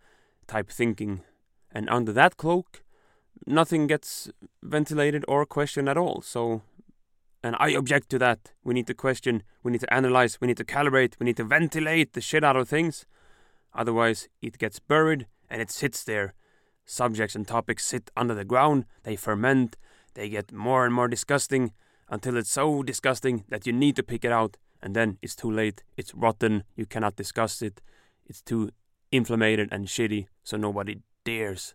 type 0.46 0.70
thinking, 0.70 1.22
and 1.72 1.88
under 1.90 2.12
that 2.12 2.36
cloak, 2.36 2.82
nothing 3.46 3.86
gets 3.86 4.30
ventilated 4.62 5.24
or 5.28 5.46
questioned 5.46 5.88
at 5.88 5.96
all. 5.96 6.20
So, 6.22 6.62
and 7.42 7.56
I 7.58 7.70
object 7.70 8.10
to 8.10 8.18
that. 8.18 8.52
We 8.64 8.74
need 8.74 8.86
to 8.88 8.94
question, 8.94 9.42
we 9.62 9.72
need 9.72 9.80
to 9.80 9.94
analyze, 9.94 10.40
we 10.40 10.46
need 10.46 10.56
to 10.56 10.64
calibrate, 10.64 11.14
we 11.18 11.24
need 11.24 11.36
to 11.36 11.44
ventilate 11.44 12.12
the 12.12 12.20
shit 12.20 12.44
out 12.44 12.56
of 12.56 12.68
things. 12.68 13.06
Otherwise, 13.74 14.28
it 14.42 14.58
gets 14.58 14.78
buried 14.78 15.26
and 15.48 15.62
it 15.62 15.70
sits 15.70 16.04
there. 16.04 16.34
Subjects 16.84 17.34
and 17.34 17.46
topics 17.46 17.84
sit 17.84 18.10
under 18.16 18.34
the 18.34 18.44
ground, 18.44 18.86
they 19.02 19.14
ferment, 19.14 19.76
they 20.14 20.28
get 20.28 20.52
more 20.52 20.84
and 20.84 20.94
more 20.94 21.06
disgusting 21.08 21.72
until 22.08 22.36
it's 22.36 22.50
so 22.50 22.82
disgusting 22.82 23.44
that 23.48 23.66
you 23.66 23.72
need 23.72 23.94
to 23.96 24.02
pick 24.02 24.24
it 24.24 24.32
out, 24.32 24.56
and 24.82 24.96
then 24.96 25.18
it's 25.20 25.36
too 25.36 25.50
late, 25.50 25.84
it's 25.96 26.14
rotten, 26.14 26.64
you 26.74 26.86
cannot 26.86 27.16
discuss 27.16 27.60
it, 27.62 27.80
it's 28.26 28.40
too 28.40 28.70
inflamed 29.12 29.68
and 29.70 29.86
shitty, 29.86 30.26
so 30.42 30.56
nobody 30.56 30.98
dares, 31.24 31.74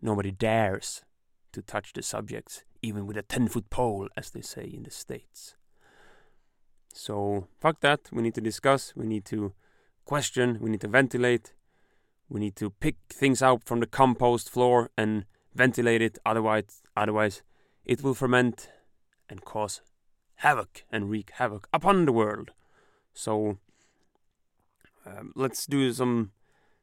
nobody 0.00 0.30
dares 0.30 1.04
to 1.52 1.62
touch 1.62 1.92
the 1.92 2.02
subjects, 2.02 2.64
even 2.84 3.06
with 3.06 3.16
a 3.16 3.22
10 3.22 3.48
foot 3.48 3.70
pole, 3.70 4.08
as 4.16 4.30
they 4.30 4.42
say 4.42 4.64
in 4.64 4.82
the 4.82 4.90
States. 4.90 5.56
So, 6.92 7.48
fuck 7.58 7.80
that, 7.80 8.00
we 8.12 8.22
need 8.22 8.34
to 8.34 8.40
discuss, 8.40 8.92
we 8.94 9.06
need 9.06 9.24
to 9.26 9.52
question, 10.04 10.58
we 10.60 10.70
need 10.70 10.82
to 10.82 10.88
ventilate, 10.88 11.54
we 12.28 12.40
need 12.40 12.56
to 12.56 12.70
pick 12.70 12.96
things 13.08 13.42
out 13.42 13.64
from 13.64 13.80
the 13.80 13.86
compost 13.86 14.50
floor 14.50 14.90
and 14.96 15.24
ventilate 15.54 16.02
it, 16.02 16.18
otherwise, 16.24 16.82
otherwise 16.96 17.42
it 17.84 18.02
will 18.02 18.14
ferment 18.14 18.70
and 19.28 19.44
cause 19.44 19.80
havoc 20.36 20.84
and 20.90 21.10
wreak 21.10 21.30
havoc 21.34 21.68
upon 21.72 22.04
the 22.04 22.12
world. 22.12 22.52
So, 23.12 23.58
um, 25.06 25.32
let's 25.34 25.66
do 25.66 25.92
some 25.92 26.32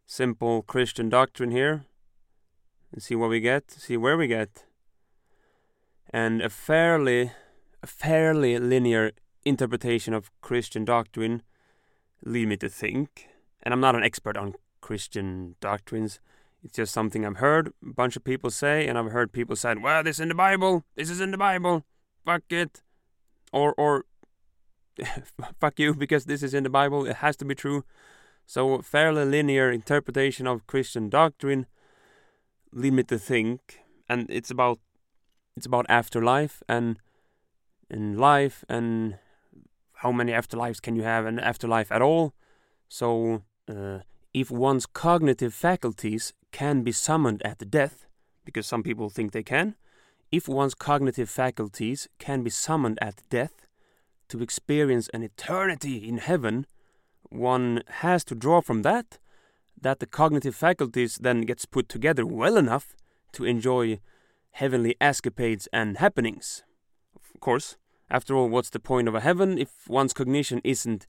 simple 0.06 0.62
Christian 0.64 1.10
doctrine 1.10 1.52
here 1.52 1.86
and 2.92 3.02
see 3.02 3.16
what 3.16 3.30
we 3.30 3.40
get, 3.40 3.72
see 3.72 3.98
where 3.98 4.18
we 4.18 4.28
get. 4.28 4.66
And 6.14 6.42
a 6.42 6.50
fairly, 6.50 7.32
a 7.82 7.88
fairly 7.88 8.60
linear 8.60 9.12
interpretation 9.46 10.14
of 10.14 10.30
Christian 10.42 10.86
doctrine 10.86 11.42
lead 12.26 12.48
me 12.48 12.58
to 12.58 12.70
think, 12.70 13.28
and 13.64 13.74
I'm 13.74 13.80
not 13.80 13.96
an 13.96 14.04
expert 14.04 14.38
on 14.38 14.56
Christian 14.82 15.56
doctrines. 15.62 16.20
It's 16.64 16.76
just 16.76 16.94
something 16.94 17.26
I've 17.26 17.38
heard 17.38 17.70
a 17.82 17.94
bunch 17.94 18.16
of 18.16 18.24
people 18.24 18.52
say, 18.52 18.88
and 18.88 18.98
I've 18.98 19.12
heard 19.12 19.32
people 19.32 19.56
say, 19.56 19.74
"Well, 19.76 20.04
this 20.04 20.18
is 20.18 20.20
in 20.20 20.30
the 20.30 20.36
Bible. 20.36 20.84
This 20.96 21.10
is 21.10 21.22
in 21.22 21.32
the 21.32 21.38
Bible. 21.38 21.86
Fuck 22.26 22.44
it," 22.50 22.84
or 23.52 23.74
or 23.78 24.06
"Fuck 25.60 25.80
you," 25.80 25.96
because 25.96 26.26
this 26.26 26.44
is 26.44 26.54
in 26.54 26.64
the 26.64 26.70
Bible. 26.70 27.06
It 27.06 27.18
has 27.18 27.38
to 27.38 27.46
be 27.46 27.56
true. 27.56 27.84
So, 28.46 28.82
fairly 28.82 29.26
linear 29.26 29.72
interpretation 29.72 30.46
of 30.46 30.68
Christian 30.68 31.10
doctrine 31.10 31.68
lead 32.74 32.94
me 32.94 33.04
to 33.04 33.18
think, 33.18 33.80
and 34.10 34.30
it's 34.30 34.52
about 34.52 34.80
it's 35.62 35.68
about 35.68 35.86
afterlife 35.90 36.64
and 36.68 36.98
and 37.88 38.20
life 38.20 38.66
and 38.68 39.20
how 40.02 40.12
many 40.12 40.32
afterlives 40.32 40.82
can 40.82 40.96
you 40.96 41.04
have 41.04 41.24
and 41.28 41.40
afterlife 41.40 41.92
at 41.92 42.02
all. 42.02 42.34
So, 42.90 43.44
uh, 43.70 44.00
if 44.34 44.50
one's 44.50 44.88
cognitive 44.88 45.54
faculties 45.54 46.34
can 46.52 46.82
be 46.82 46.92
summoned 46.92 47.44
at 47.46 47.70
death, 47.70 48.08
because 48.44 48.66
some 48.66 48.82
people 48.82 49.12
think 49.12 49.34
they 49.34 49.44
can, 49.44 49.76
if 50.32 50.48
one's 50.48 50.74
cognitive 50.74 51.30
faculties 51.30 52.10
can 52.18 52.42
be 52.42 52.50
summoned 52.50 52.98
at 53.00 53.22
death 53.30 53.68
to 54.30 54.42
experience 54.42 55.10
an 55.14 55.22
eternity 55.22 55.98
in 56.10 56.18
heaven, 56.18 56.66
one 57.30 57.84
has 58.06 58.24
to 58.24 58.34
draw 58.34 58.62
from 58.62 58.82
that 58.82 59.20
that 59.80 60.00
the 60.00 60.08
cognitive 60.08 60.56
faculties 60.56 61.18
then 61.18 61.42
gets 61.42 61.66
put 61.66 61.88
together 61.88 62.26
well 62.26 62.58
enough 62.58 62.96
to 63.34 63.46
enjoy 63.46 64.00
heavenly 64.52 64.96
escapades 65.00 65.68
and 65.74 65.98
happenings. 65.98 66.64
Of 67.16 67.40
course, 67.40 67.78
after 68.10 68.36
all, 68.36 68.50
what's 68.50 68.70
the 68.70 68.80
point 68.80 69.08
of 69.08 69.16
a 69.16 69.22
heaven 69.22 69.58
if 69.58 69.88
one's 69.88 70.14
cognition 70.14 70.62
isn't 70.64 71.08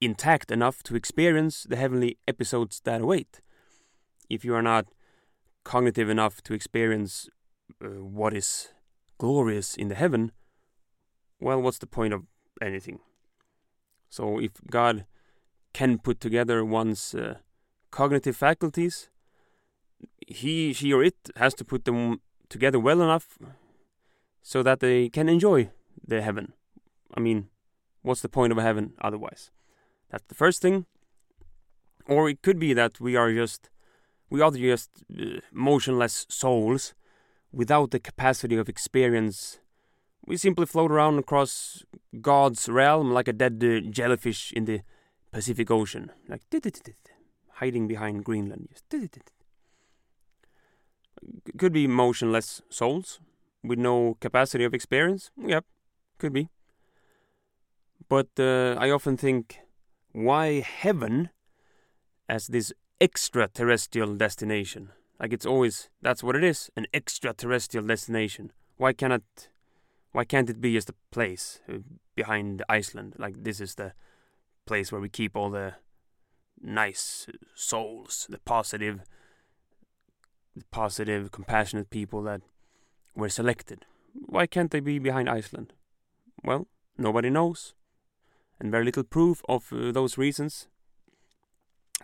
intact 0.00 0.50
enough 0.50 0.82
to 0.84 0.96
experience 0.96 1.64
the 1.64 1.76
heavenly 1.76 2.18
episodes 2.28 2.80
that 2.84 3.00
await. 3.00 3.40
If 4.28 4.44
you 4.44 4.54
are 4.54 4.62
not 4.62 4.86
cognitive 5.64 6.08
enough 6.08 6.42
to 6.42 6.54
experience 6.54 7.28
uh, 7.82 7.88
what 7.88 8.34
is 8.34 8.68
glorious 9.18 9.74
in 9.74 9.88
the 9.88 9.94
heaven, 9.94 10.32
well, 11.40 11.60
what's 11.60 11.78
the 11.78 11.86
point 11.86 12.14
of 12.14 12.24
anything? 12.60 13.00
So, 14.08 14.38
if 14.38 14.52
God 14.70 15.06
can 15.72 15.98
put 15.98 16.20
together 16.20 16.64
one's 16.64 17.14
uh, 17.14 17.34
cognitive 17.90 18.36
faculties, 18.36 19.10
he, 20.26 20.72
she, 20.72 20.92
or 20.92 21.02
it 21.02 21.16
has 21.36 21.54
to 21.54 21.64
put 21.64 21.84
them 21.84 22.20
together 22.48 22.78
well 22.78 23.02
enough 23.02 23.38
so 24.42 24.62
that 24.62 24.80
they 24.80 25.08
can 25.08 25.28
enjoy 25.28 25.70
the 26.06 26.22
heaven. 26.22 26.52
I 27.14 27.20
mean, 27.20 27.48
what's 28.02 28.22
the 28.22 28.28
point 28.28 28.52
of 28.52 28.58
a 28.58 28.62
heaven 28.62 28.92
otherwise? 29.00 29.50
That's 30.10 30.24
the 30.28 30.34
first 30.34 30.62
thing. 30.62 30.86
Or 32.06 32.28
it 32.28 32.42
could 32.42 32.58
be 32.58 32.72
that 32.74 33.00
we 33.00 33.16
are 33.16 33.32
just 33.32 33.70
we 34.30 34.40
are 34.40 34.50
just 34.50 34.90
uh, 35.12 35.40
motionless 35.52 36.26
souls 36.28 36.94
without 37.52 37.90
the 37.90 38.00
capacity 38.00 38.56
of 38.56 38.68
experience. 38.68 39.58
We 40.24 40.36
simply 40.36 40.66
float 40.66 40.90
around 40.90 41.18
across 41.18 41.84
God's 42.20 42.68
realm 42.68 43.12
like 43.12 43.28
a 43.28 43.32
dead 43.32 43.62
uh, 43.64 43.88
jellyfish 43.90 44.52
in 44.52 44.64
the 44.64 44.82
Pacific 45.32 45.70
Ocean, 45.70 46.10
like 46.28 46.42
hiding 47.54 47.88
behind 47.88 48.24
Greenland. 48.24 48.68
Could 51.58 51.72
be 51.72 51.86
motionless 51.86 52.62
souls 52.68 53.20
with 53.62 53.78
no 53.78 54.16
capacity 54.20 54.64
of 54.64 54.74
experience. 54.74 55.30
Yep, 55.36 55.64
could 56.18 56.32
be. 56.32 56.48
But 58.08 58.28
uh, 58.38 58.76
I 58.78 58.90
often 58.90 59.16
think 59.16 59.58
why 60.12 60.60
heaven 60.60 61.30
as 62.28 62.46
this 62.46 62.72
extraterrestrial 63.00 64.14
destination? 64.14 64.90
Like 65.18 65.32
it's 65.32 65.46
always 65.46 65.88
that's 66.02 66.22
what 66.22 66.36
it 66.36 66.44
is, 66.44 66.70
an 66.76 66.86
extraterrestrial 66.92 67.86
destination. 67.86 68.52
Why 68.76 68.92
cannot 68.92 69.22
why 70.12 70.24
can't 70.24 70.50
it 70.50 70.60
be 70.60 70.74
just 70.74 70.90
a 70.90 70.94
place 71.10 71.60
uh, 71.68 71.78
behind 72.14 72.62
Iceland? 72.68 73.14
Like 73.18 73.42
this 73.42 73.60
is 73.60 73.74
the 73.74 73.92
place 74.66 74.92
where 74.92 75.00
we 75.00 75.08
keep 75.08 75.36
all 75.36 75.50
the 75.50 75.74
nice 76.60 77.26
souls, 77.54 78.26
the 78.28 78.38
positive 78.38 79.00
the 80.56 80.64
positive, 80.70 81.30
compassionate 81.30 81.90
people 81.90 82.22
that 82.22 82.40
were 83.14 83.28
selected. 83.28 83.84
Why 84.14 84.46
can't 84.46 84.70
they 84.70 84.80
be 84.80 84.98
behind 84.98 85.28
Iceland? 85.28 85.72
Well, 86.42 86.66
nobody 86.96 87.30
knows 87.30 87.74
and 88.58 88.70
very 88.70 88.84
little 88.84 89.04
proof 89.04 89.42
of 89.48 89.72
uh, 89.72 89.92
those 89.92 90.18
reasons. 90.18 90.68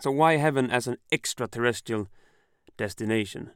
So, 0.00 0.10
why 0.10 0.36
heaven 0.36 0.70
as 0.70 0.86
an 0.86 0.98
extraterrestrial 1.10 2.08
destination? 2.76 3.50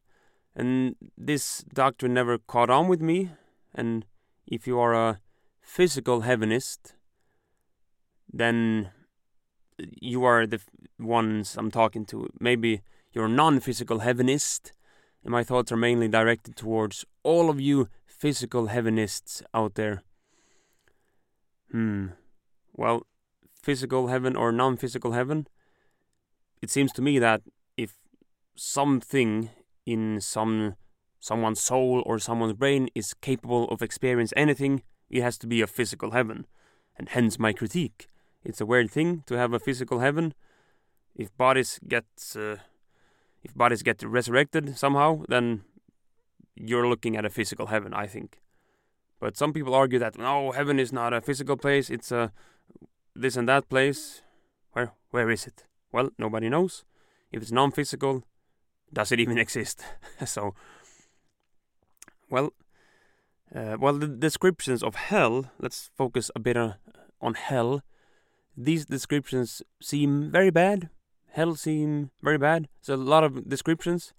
And 0.54 0.96
this 1.16 1.64
doctrine 1.72 2.14
never 2.14 2.38
caught 2.38 2.70
on 2.70 2.88
with 2.88 3.00
me. 3.00 3.30
And 3.74 4.06
if 4.46 4.66
you 4.66 4.78
are 4.78 4.94
a 4.94 5.20
physical 5.60 6.22
heavenist, 6.22 6.94
then 8.32 8.90
you 10.00 10.24
are 10.24 10.46
the 10.46 10.60
ones 10.98 11.56
I'm 11.58 11.70
talking 11.70 12.06
to. 12.06 12.30
Maybe 12.40 12.82
you're 13.12 13.26
a 13.26 13.30
non 13.30 13.60
physical 13.60 14.00
heavenist, 14.00 14.72
and 15.26 15.32
my 15.32 15.42
thoughts 15.42 15.72
are 15.72 15.76
mainly 15.76 16.06
directed 16.06 16.54
towards 16.54 17.04
all 17.24 17.50
of 17.50 17.60
you 17.60 17.88
physical 18.06 18.68
heavenists 18.68 19.42
out 19.52 19.74
there. 19.74 20.04
Hmm. 21.72 22.10
Well, 22.72 23.08
physical 23.60 24.06
heaven 24.06 24.36
or 24.36 24.52
non 24.52 24.76
physical 24.76 25.12
heaven, 25.12 25.48
it 26.62 26.70
seems 26.70 26.92
to 26.92 27.02
me 27.02 27.18
that 27.18 27.42
if 27.76 27.96
something 28.54 29.50
in 29.84 30.20
some 30.20 30.76
someone's 31.18 31.60
soul 31.60 32.04
or 32.06 32.20
someone's 32.20 32.52
brain 32.52 32.88
is 32.94 33.12
capable 33.12 33.64
of 33.64 33.82
experience 33.82 34.32
anything, 34.36 34.84
it 35.10 35.22
has 35.22 35.36
to 35.38 35.48
be 35.48 35.60
a 35.60 35.66
physical 35.66 36.12
heaven. 36.12 36.46
And 36.96 37.08
hence 37.08 37.36
my 37.36 37.52
critique. 37.52 38.06
It's 38.44 38.60
a 38.60 38.66
weird 38.66 38.92
thing 38.92 39.24
to 39.26 39.36
have 39.36 39.52
a 39.52 39.58
physical 39.58 39.98
heaven. 39.98 40.34
If 41.16 41.36
bodies 41.36 41.80
get 41.88 42.04
uh, 42.36 42.58
if 43.42 43.54
bodies 43.54 43.82
get 43.82 44.02
resurrected 44.02 44.76
somehow, 44.76 45.22
then 45.28 45.62
you're 46.54 46.88
looking 46.88 47.16
at 47.16 47.24
a 47.24 47.30
physical 47.30 47.66
heaven, 47.66 47.92
I 47.94 48.06
think. 48.06 48.40
But 49.20 49.36
some 49.36 49.52
people 49.52 49.74
argue 49.74 49.98
that 49.98 50.18
no, 50.18 50.52
heaven 50.52 50.78
is 50.78 50.92
not 50.92 51.12
a 51.12 51.20
physical 51.20 51.56
place; 51.56 51.90
it's 51.90 52.12
a 52.12 52.32
this 53.14 53.36
and 53.36 53.48
that 53.48 53.68
place. 53.68 54.22
Where 54.72 54.92
where 55.10 55.30
is 55.30 55.46
it? 55.46 55.64
Well, 55.92 56.10
nobody 56.18 56.48
knows. 56.48 56.84
If 57.32 57.42
it's 57.42 57.52
non-physical, 57.52 58.24
does 58.92 59.12
it 59.12 59.20
even 59.20 59.38
exist? 59.44 59.82
so, 60.24 60.54
well, 62.28 62.52
uh, 63.54 63.76
well, 63.78 63.94
the 63.94 64.08
descriptions 64.08 64.82
of 64.82 64.94
hell. 64.94 65.50
Let's 65.58 65.90
focus 65.96 66.30
a 66.34 66.40
bit 66.40 66.56
on, 66.56 66.74
on 67.20 67.34
hell. 67.34 67.82
These 68.56 68.86
descriptions 68.86 69.62
seem 69.80 70.30
very 70.30 70.50
bad. 70.50 70.90
Hell 71.36 71.54
seem 71.54 72.12
very 72.22 72.38
bad. 72.38 72.66
There's 72.80 72.98
a 72.98 73.02
lot 73.02 73.22
of 73.22 73.46
descriptions, 73.46 74.14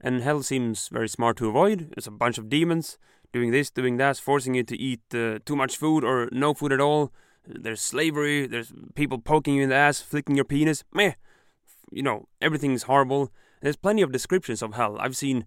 and 0.00 0.22
hell 0.22 0.40
seems 0.44 0.86
very 0.86 1.08
smart 1.08 1.36
to 1.38 1.48
avoid. 1.48 1.90
There's 1.90 2.06
a 2.06 2.12
bunch 2.12 2.38
of 2.38 2.48
demons 2.48 2.96
doing 3.32 3.50
this, 3.50 3.70
doing 3.70 3.96
that, 3.96 4.18
forcing 4.18 4.54
you 4.54 4.62
to 4.62 4.76
eat 4.80 5.02
uh, 5.12 5.40
too 5.44 5.56
much 5.56 5.76
food 5.76 6.04
or 6.04 6.28
no 6.30 6.54
food 6.54 6.72
at 6.72 6.78
all. 6.80 7.12
There's 7.44 7.80
slavery. 7.80 8.46
There's 8.46 8.72
people 8.94 9.18
poking 9.18 9.56
you 9.56 9.64
in 9.64 9.70
the 9.70 9.74
ass, 9.74 10.00
flicking 10.00 10.36
your 10.36 10.44
penis. 10.44 10.84
Meh. 10.92 11.14
You 11.90 12.04
know, 12.04 12.28
everything's 12.40 12.84
horrible. 12.84 13.32
There's 13.60 13.74
plenty 13.74 14.02
of 14.02 14.12
descriptions 14.12 14.62
of 14.62 14.74
hell. 14.74 14.96
I've 15.00 15.16
seen 15.16 15.46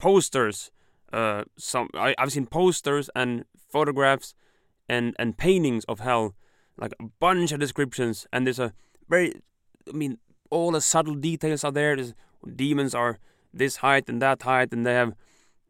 posters. 0.00 0.72
Uh, 1.12 1.44
some 1.56 1.88
I, 1.94 2.16
I've 2.18 2.32
seen 2.32 2.46
posters 2.46 3.08
and 3.14 3.44
photographs 3.54 4.34
and 4.88 5.14
and 5.20 5.38
paintings 5.38 5.84
of 5.84 6.00
hell, 6.00 6.34
like 6.76 6.94
a 6.98 7.04
bunch 7.20 7.52
of 7.52 7.60
descriptions. 7.60 8.26
And 8.32 8.44
there's 8.44 8.58
a 8.58 8.72
very, 9.08 9.40
I 9.88 9.92
mean, 9.96 10.18
all 10.50 10.72
the 10.72 10.80
subtle 10.80 11.14
details 11.14 11.64
are 11.64 11.72
there. 11.72 11.96
There's, 11.96 12.14
demons 12.56 12.94
are 12.94 13.18
this 13.52 13.76
height 13.76 14.08
and 14.08 14.22
that 14.22 14.42
height, 14.42 14.72
and 14.72 14.86
they 14.86 14.94
have 14.94 15.14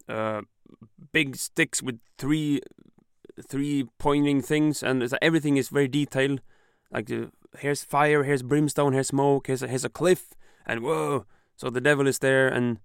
uh, 0.09 0.43
big 1.13 1.37
sticks 1.37 1.83
with 1.83 1.99
three 2.19 2.61
three 3.49 3.87
pointing 3.99 4.43
things, 4.43 4.83
and 4.83 5.03
everything 5.23 5.57
is 5.57 5.69
very 5.69 5.89
detailed. 5.89 6.41
Like 6.91 7.11
uh, 7.11 7.27
here's 7.59 7.85
fire, 7.85 8.25
here's 8.25 8.43
brimstone, 8.43 8.93
here's 8.93 9.09
smoke, 9.09 9.47
here's 9.47 9.63
a, 9.63 9.69
here's 9.69 9.85
a 9.85 9.91
cliff, 9.91 10.35
and 10.67 10.83
whoa! 10.83 11.27
So 11.57 11.71
the 11.71 11.81
devil 11.81 12.07
is 12.07 12.19
there, 12.19 12.49
and 12.49 12.79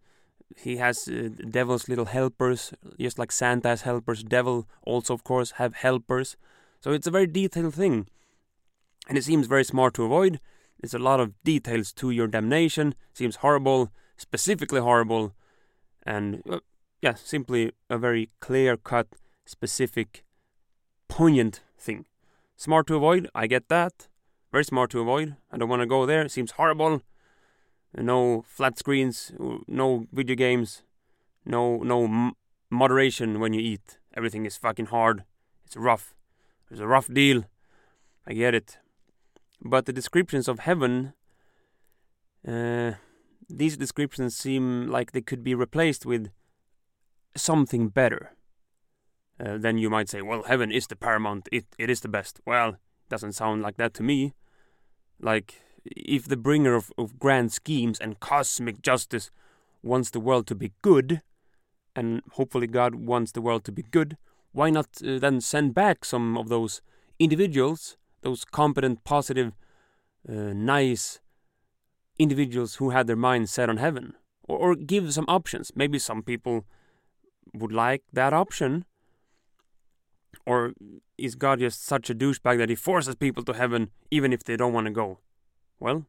he 0.58 0.78
has 0.78 1.08
uh, 1.08 1.30
devil's 1.50 1.90
little 1.90 2.06
helpers, 2.06 2.74
just 3.00 3.18
like 3.18 3.32
Santa 3.32 3.70
has 3.70 3.82
helpers. 3.82 4.24
Devil 4.24 4.68
also, 4.84 5.14
of 5.14 5.24
course, 5.24 5.52
have 5.52 5.76
helpers. 5.76 6.38
So 6.82 6.92
it's 6.92 7.08
a 7.08 7.12
very 7.12 7.28
detailed 7.28 7.74
thing, 7.74 8.08
and 9.08 9.18
it 9.18 9.24
seems 9.24 9.48
very 9.48 9.64
smart 9.64 9.94
to 9.96 10.04
avoid. 10.04 10.40
There's 10.84 10.94
a 10.94 11.00
lot 11.00 11.22
of 11.22 11.32
details 11.46 11.94
to 11.94 12.12
your 12.12 12.28
damnation. 12.28 12.94
Seems 13.14 13.38
horrible, 13.38 13.90
specifically 14.18 14.82
horrible, 14.82 15.34
and 16.06 16.44
uh, 16.50 16.60
yeah, 17.02 17.14
simply 17.14 17.72
a 17.90 17.98
very 17.98 18.32
clear-cut, 18.42 19.08
specific 19.46 20.26
poignant 21.08 21.62
thing. 21.80 22.04
Smart 22.58 22.88
to 22.88 22.98
avoid, 22.98 23.30
I 23.34 23.48
get 23.48 23.70
that. 23.70 24.10
Very 24.52 24.66
smart 24.66 24.90
to 24.90 25.00
avoid. 25.00 25.38
I 25.50 25.58
don't 25.58 25.70
want 25.70 25.84
to 25.84 25.86
go 25.86 26.06
there. 26.06 26.28
Seems 26.28 26.52
horrible. 26.52 27.02
No 27.96 28.44
flat 28.46 28.78
screens, 28.78 29.32
no 29.68 30.08
video 30.12 30.36
games, 30.36 30.84
no 31.46 31.78
no 31.78 32.04
m- 32.04 32.34
moderation 32.70 33.40
when 33.40 33.54
you 33.54 33.62
eat. 33.62 34.00
Everything 34.18 34.46
is 34.46 34.58
fucking 34.58 34.88
hard. 34.88 35.24
It's 35.66 35.78
rough. 35.78 36.14
It's 36.70 36.82
a 36.82 36.88
rough 36.88 37.08
deal. 37.08 37.46
I 38.28 38.34
get 38.34 38.54
it. 38.54 38.80
But 39.64 39.86
the 39.86 39.94
descriptions 39.94 40.48
of 40.48 40.60
heaven, 40.60 41.14
uh, 42.46 42.94
these 43.50 43.78
descriptions 43.78 44.36
seem 44.36 44.88
like 44.88 45.12
they 45.12 45.22
could 45.22 45.44
be 45.44 45.56
replaced 45.56 46.06
with 46.06 46.32
something 47.36 47.88
better. 47.88 48.36
Uh, 49.40 49.58
then 49.58 49.78
you 49.78 49.90
might 49.90 50.10
say, 50.10 50.22
well, 50.22 50.44
heaven 50.44 50.72
is 50.72 50.88
the 50.88 50.96
paramount, 50.96 51.48
it, 51.52 51.66
it 51.78 51.90
is 51.90 52.02
the 52.02 52.08
best. 52.08 52.42
Well, 52.46 52.70
it 52.70 53.10
doesn't 53.10 53.34
sound 53.34 53.62
like 53.62 53.78
that 53.78 53.94
to 53.96 54.04
me. 54.04 54.34
Like, 55.20 55.62
if 55.86 56.28
the 56.28 56.38
bringer 56.38 56.76
of, 56.76 56.92
of 56.98 57.18
grand 57.18 57.52
schemes 57.52 58.00
and 58.00 58.20
cosmic 58.20 58.82
justice 58.82 59.32
wants 59.82 60.10
the 60.10 60.20
world 60.20 60.46
to 60.48 60.56
be 60.56 60.74
good, 60.82 61.22
and 61.96 62.22
hopefully 62.34 62.68
God 62.68 62.96
wants 62.96 63.32
the 63.32 63.42
world 63.42 63.64
to 63.66 63.72
be 63.72 63.84
good, 63.84 64.18
why 64.52 64.70
not 64.70 64.88
uh, 65.06 65.20
then 65.20 65.42
send 65.42 65.74
back 65.74 66.06
some 66.06 66.38
of 66.38 66.50
those 66.50 66.82
individuals, 67.18 67.98
those 68.24 68.46
competent, 68.46 69.04
positive, 69.04 69.54
uh, 70.28 70.54
nice 70.54 71.20
individuals 72.18 72.76
who 72.76 72.90
had 72.90 73.08
their 73.08 73.16
minds 73.16 73.52
set 73.52 73.70
on 73.70 73.78
heaven? 73.78 74.14
Or, 74.48 74.58
or 74.58 74.76
give 74.76 75.14
some 75.14 75.26
options. 75.28 75.72
Maybe 75.76 76.00
some 76.00 76.24
people 76.24 76.66
would 77.54 77.72
like 77.72 78.04
that 78.12 78.34
option, 78.34 78.86
or 80.46 80.74
is 81.18 81.36
God 81.36 81.60
just 81.60 81.86
such 81.86 82.10
a 82.10 82.16
douchebag 82.16 82.58
that 82.58 82.70
he 82.70 82.76
forces 82.76 83.16
people 83.16 83.44
to 83.44 83.54
heaven 83.54 83.92
even 84.12 84.34
if 84.34 84.44
they 84.44 84.58
don't 84.58 84.74
want 84.74 84.88
to 84.88 84.92
go? 84.92 85.20
Well, 85.80 86.06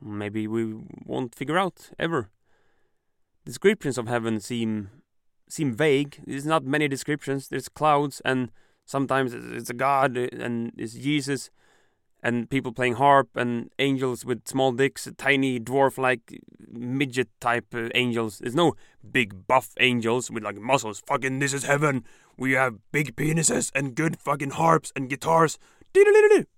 maybe 0.00 0.46
we 0.46 0.74
won't 1.06 1.34
figure 1.34 1.58
out 1.58 1.90
ever. 1.98 2.30
Descriptions 3.44 3.98
of 3.98 4.08
heaven 4.08 4.40
seem 4.40 4.90
seem 5.48 5.74
vague. 5.74 6.20
There's 6.26 6.46
not 6.46 6.64
many 6.64 6.88
descriptions. 6.88 7.48
There's 7.48 7.68
clouds 7.68 8.22
and 8.24 8.50
sometimes 8.84 9.34
it's 9.34 9.70
a 9.70 9.74
God 9.74 10.16
and 10.16 10.72
it's 10.76 10.94
Jesus 10.94 11.50
and 12.22 12.48
people 12.48 12.72
playing 12.72 12.94
harp 12.94 13.36
and 13.36 13.70
angels 13.78 14.24
with 14.24 14.46
small 14.46 14.70
dicks, 14.72 15.08
tiny 15.16 15.58
dwarf 15.58 15.98
like 15.98 16.40
midget 16.70 17.28
type 17.40 17.66
uh, 17.74 17.88
angels. 17.94 18.38
There's 18.38 18.54
no 18.54 18.74
big 19.10 19.46
buff 19.46 19.70
angels 19.80 20.30
with 20.30 20.44
like 20.44 20.58
muscles. 20.58 21.02
Fucking 21.06 21.40
this 21.40 21.52
is 21.52 21.64
heaven. 21.64 22.04
We 22.36 22.52
have 22.52 22.78
big 22.92 23.16
penises 23.16 23.70
and 23.74 23.94
good 23.94 24.18
fucking 24.18 24.50
harps 24.50 24.92
and 24.94 25.10
guitars. 25.10 25.58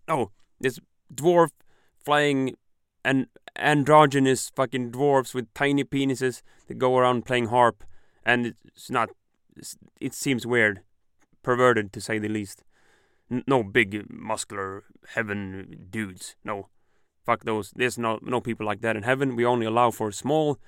No, 0.07 0.31
there's 0.61 0.79
dwarf 1.13 1.51
flying 2.05 2.57
and 3.05 3.27
androgynous 3.57 4.51
fucking 4.55 4.91
dwarfs 4.91 5.35
with 5.35 5.53
tiny 5.55 5.85
penises 5.85 6.43
that 6.69 6.79
go 6.79 6.97
around 6.97 7.27
playing 7.27 7.47
harp, 7.47 7.85
and 8.25 8.55
it's 8.65 8.91
not. 8.91 9.11
it 10.01 10.15
seems 10.15 10.47
weird, 10.47 10.81
perverted 11.45 11.93
to 11.93 12.01
say 12.01 12.19
the 12.19 12.29
least. 12.29 12.65
N- 13.31 13.45
no 13.47 13.63
big 13.63 14.11
muscular 14.11 14.85
heaven 15.15 15.87
dudes. 15.91 16.37
No, 16.45 16.69
fuck 17.25 17.45
those. 17.45 17.73
There's 17.77 17.99
no 17.99 18.19
no 18.23 18.41
people 18.41 18.67
like 18.67 18.81
that 18.81 18.97
in 18.97 19.03
heaven. 19.03 19.37
We 19.37 19.45
only 19.45 19.67
allow 19.67 19.91
for 19.91 20.11
small 20.13 20.59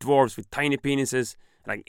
dwarves 0.00 0.36
with 0.36 0.50
tiny 0.50 0.76
penises. 0.76 1.36
Like 1.66 1.88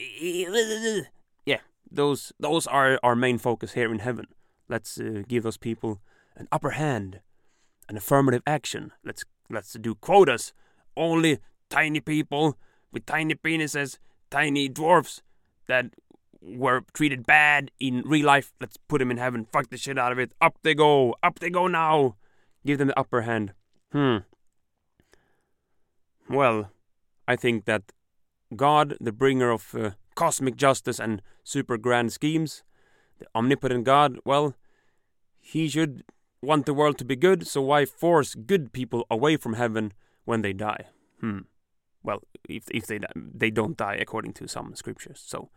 yeah, 1.45 1.61
those 1.91 2.33
those 2.39 2.67
are 2.67 2.99
our 3.03 3.15
main 3.15 3.37
focus 3.37 3.73
here 3.73 3.91
in 3.91 3.99
heaven. 3.99 4.27
Let's 4.69 4.99
uh, 4.99 5.23
give 5.27 5.43
those 5.43 5.57
people 5.57 5.99
an 6.35 6.47
upper 6.51 6.71
hand, 6.71 7.19
an 7.89 7.97
affirmative 7.97 8.43
action. 8.47 8.91
Let's 9.03 9.25
let's 9.49 9.73
do 9.73 9.95
quotas. 9.95 10.53
Only 10.97 11.39
tiny 11.69 11.99
people 11.99 12.57
with 12.91 13.05
tiny 13.05 13.35
penises, 13.35 13.99
tiny 14.31 14.69
dwarfs 14.69 15.21
that 15.67 15.87
were 16.45 16.83
treated 16.93 17.25
bad 17.25 17.71
in 17.79 18.03
real 18.05 18.25
life. 18.25 18.53
Let's 18.61 18.77
put 18.77 18.99
them 18.99 19.11
in 19.11 19.17
heaven. 19.17 19.45
Fuck 19.51 19.69
the 19.69 19.77
shit 19.77 19.97
out 19.97 20.11
of 20.11 20.19
it. 20.19 20.31
Up 20.41 20.57
they 20.61 20.75
go. 20.75 21.15
Up 21.23 21.39
they 21.39 21.49
go 21.49 21.67
now. 21.67 22.15
Give 22.65 22.77
them 22.77 22.87
the 22.87 22.99
upper 22.99 23.21
hand. 23.21 23.53
Hmm. 23.91 24.17
Well, 26.29 26.71
I 27.27 27.35
think 27.35 27.65
that 27.65 27.91
God, 28.55 28.97
the 28.99 29.11
bringer 29.11 29.51
of 29.51 29.75
uh, 29.75 29.91
cosmic 30.15 30.55
justice 30.55 30.99
and 30.99 31.21
super 31.43 31.77
grand 31.77 32.11
schemes, 32.13 32.63
the 33.19 33.27
omnipotent 33.35 33.83
God, 33.83 34.19
well, 34.25 34.55
he 35.39 35.67
should 35.67 36.03
want 36.41 36.65
the 36.65 36.73
world 36.73 36.97
to 36.97 37.05
be 37.05 37.15
good, 37.15 37.47
so 37.47 37.61
why 37.61 37.85
force 37.85 38.35
good 38.35 38.73
people 38.73 39.05
away 39.09 39.37
from 39.37 39.53
heaven 39.53 39.93
when 40.25 40.41
they 40.41 40.53
die? 40.53 40.85
Hmm. 41.19 41.39
Well, 42.03 42.21
if 42.47 42.69
if 42.69 42.85
they 42.85 42.99
they 43.15 43.49
don't 43.49 43.77
die 43.77 43.95
according 43.95 44.33
to 44.33 44.47
some 44.47 44.75
scriptures. 44.75 45.23
So, 45.25 45.49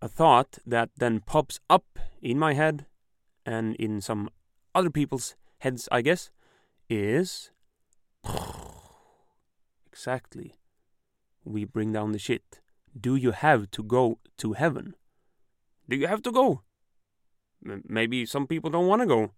a 0.00 0.08
thought 0.08 0.58
that 0.66 0.90
then 0.96 1.20
pops 1.20 1.60
up 1.68 1.98
in 2.20 2.38
my 2.38 2.54
head 2.54 2.86
and 3.46 3.76
in 3.76 4.00
some 4.00 4.28
other 4.74 4.90
people's 4.90 5.36
heads, 5.58 5.88
I 5.90 6.02
guess, 6.02 6.30
is 6.88 7.50
exactly 9.86 10.54
we 11.44 11.64
bring 11.64 11.92
down 11.92 12.12
the 12.12 12.18
shit. 12.18 12.60
Do 12.98 13.16
you 13.16 13.32
have 13.32 13.70
to 13.72 13.82
go 13.82 14.18
to 14.38 14.52
heaven? 14.54 14.94
Do 15.88 15.96
you 15.96 16.06
have 16.06 16.22
to 16.22 16.32
go? 16.32 16.62
M- 17.66 17.82
maybe 17.86 18.24
some 18.26 18.46
people 18.46 18.70
don't 18.70 18.86
want 18.86 19.02
to 19.02 19.06
go. 19.06 19.32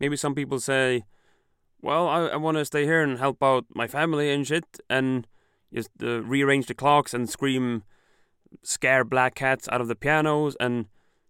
Maybe 0.00 0.16
some 0.16 0.34
people 0.34 0.60
say, 0.60 1.04
well, 1.80 2.08
I, 2.08 2.26
I 2.28 2.36
want 2.36 2.56
to 2.56 2.64
stay 2.64 2.84
here 2.84 3.02
and 3.02 3.18
help 3.18 3.42
out 3.42 3.66
my 3.74 3.86
family 3.86 4.30
and 4.32 4.46
shit, 4.46 4.80
and 4.88 5.26
just 5.72 5.90
uh, 6.02 6.22
rearrange 6.22 6.66
the 6.66 6.74
clocks 6.74 7.14
and 7.14 7.28
scream, 7.28 7.84
scare 8.62 9.04
black 9.04 9.34
cats 9.34 9.68
out 9.70 9.80
of 9.80 9.88
the 9.88 9.94
pianos, 9.94 10.56
and 10.60 10.86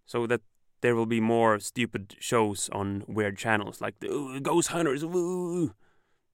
so 0.07 0.27
that 0.27 0.41
there 0.81 0.95
will 0.95 1.07
be 1.07 1.21
more 1.21 1.59
stupid 1.59 2.17
shows 2.21 2.69
on 2.73 3.05
weird 3.09 3.37
channels 3.37 3.81
like 3.81 3.99
the 4.01 4.09
"Ooh, 4.09 4.41
Ghost 4.41 4.69
Hunters. 4.69 5.05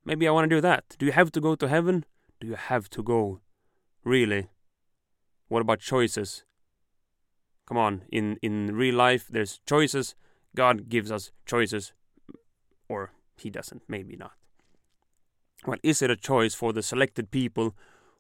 Maybe 0.05 0.27
I 0.27 0.31
want 0.33 0.51
to 0.51 0.57
do 0.57 0.61
that. 0.61 0.97
Do 0.99 1.07
you 1.07 1.13
have 1.13 1.31
to 1.33 1.41
go 1.41 1.55
to 1.55 1.69
heaven? 1.69 2.05
Do 2.41 2.47
you 2.49 2.57
have 2.57 2.91
to 2.91 3.03
go? 3.03 3.41
Really? 4.05 4.49
What 5.49 5.63
about 5.63 5.81
choices? 5.81 6.45
Come 7.67 7.79
on, 7.79 8.03
in 8.11 8.39
in 8.43 8.75
real 8.75 8.97
life 8.97 9.29
there's 9.29 9.61
choices. 9.67 10.15
God 10.55 10.89
gives 10.89 11.11
us 11.11 11.31
choices 11.47 11.93
or 12.89 13.13
he 13.37 13.51
doesn't, 13.51 13.83
maybe 13.89 14.17
not. 14.17 14.33
Well, 15.67 15.79
is 15.83 16.03
it 16.03 16.11
a 16.11 16.17
choice 16.17 16.55
for 16.55 16.73
the 16.73 16.83
selected 16.83 17.31
people 17.31 17.75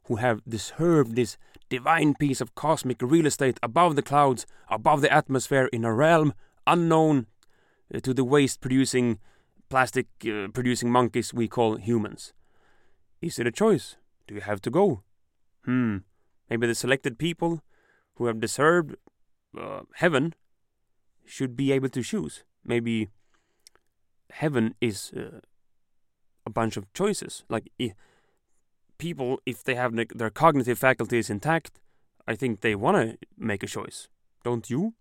who 0.04 0.16
have 0.16 0.44
deserved 0.48 1.14
this 1.14 1.36
divine 1.68 2.14
piece 2.14 2.40
of 2.40 2.54
cosmic 2.54 3.00
real 3.00 3.26
estate 3.26 3.58
above 3.62 3.96
the 3.96 4.02
clouds, 4.02 4.46
above 4.68 5.00
the 5.00 5.12
atmosphere, 5.12 5.68
in 5.72 5.84
a 5.84 5.94
realm 5.94 6.34
unknown 6.66 7.26
uh, 7.94 8.00
to 8.00 8.12
the 8.12 8.24
waste 8.24 8.60
producing, 8.60 9.18
plastic 9.68 10.06
uh, 10.26 10.48
producing 10.52 10.90
monkeys 10.90 11.32
we 11.32 11.48
call 11.48 11.76
humans? 11.76 12.32
Is 13.20 13.38
it 13.38 13.46
a 13.46 13.52
choice? 13.52 13.96
Do 14.26 14.34
you 14.34 14.40
have 14.40 14.60
to 14.62 14.70
go? 14.70 15.02
Hmm. 15.64 15.98
Maybe 16.50 16.66
the 16.66 16.74
selected 16.74 17.18
people 17.18 17.62
who 18.16 18.26
have 18.26 18.40
deserved 18.40 18.96
uh, 19.58 19.80
heaven 19.94 20.34
should 21.24 21.56
be 21.56 21.72
able 21.72 21.88
to 21.90 22.02
choose. 22.02 22.44
Maybe 22.64 23.08
heaven 24.30 24.74
is 24.80 25.12
uh, 25.16 25.40
a 26.44 26.50
bunch 26.50 26.76
of 26.76 26.92
choices. 26.92 27.44
Like 27.48 27.70
people, 29.02 29.40
if 29.44 29.64
they 29.64 29.74
have 29.74 29.92
their 30.14 30.30
cognitive 30.30 30.78
faculties 30.78 31.28
intact, 31.28 31.80
I 32.28 32.36
think 32.36 32.60
they 32.60 32.76
want 32.76 32.96
to 32.98 33.18
make 33.36 33.64
a 33.64 33.66
choice. 33.66 34.08
Don't 34.44 34.70
you? 34.70 34.94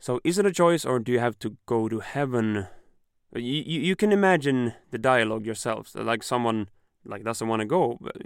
So, 0.00 0.18
is 0.24 0.36
it 0.36 0.44
a 0.44 0.52
choice, 0.52 0.84
or 0.84 0.98
do 0.98 1.12
you 1.12 1.20
have 1.20 1.38
to 1.38 1.56
go 1.64 1.88
to 1.88 2.00
heaven? 2.00 2.66
Uh, 3.34 3.38
you 3.38 3.62
you, 3.72 3.80
you 3.88 3.94
can 3.94 4.10
imagine 4.10 4.74
the 4.90 4.98
dialogue 4.98 5.46
yourselves. 5.46 5.94
Uh, 5.94 6.02
like 6.02 6.24
someone 6.24 6.68
like 7.04 7.22
doesn't 7.22 7.46
want 7.46 7.60
to 7.60 7.66
go, 7.66 7.98
but, 8.00 8.16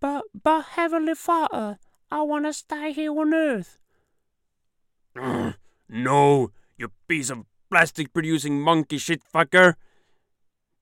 But, 0.00 0.24
but 0.42 0.62
Heavenly 0.76 1.14
Father, 1.14 1.78
I 2.10 2.22
want 2.22 2.46
to 2.46 2.52
stay 2.52 2.92
here 2.92 3.12
on 3.12 3.34
Earth. 3.34 3.78
no, 6.08 6.50
you 6.78 6.88
piece 7.08 7.28
of 7.28 7.44
plastic 7.70 8.12
producing 8.14 8.60
monkey 8.60 8.96
shit 8.96 9.20
fucker. 9.34 9.74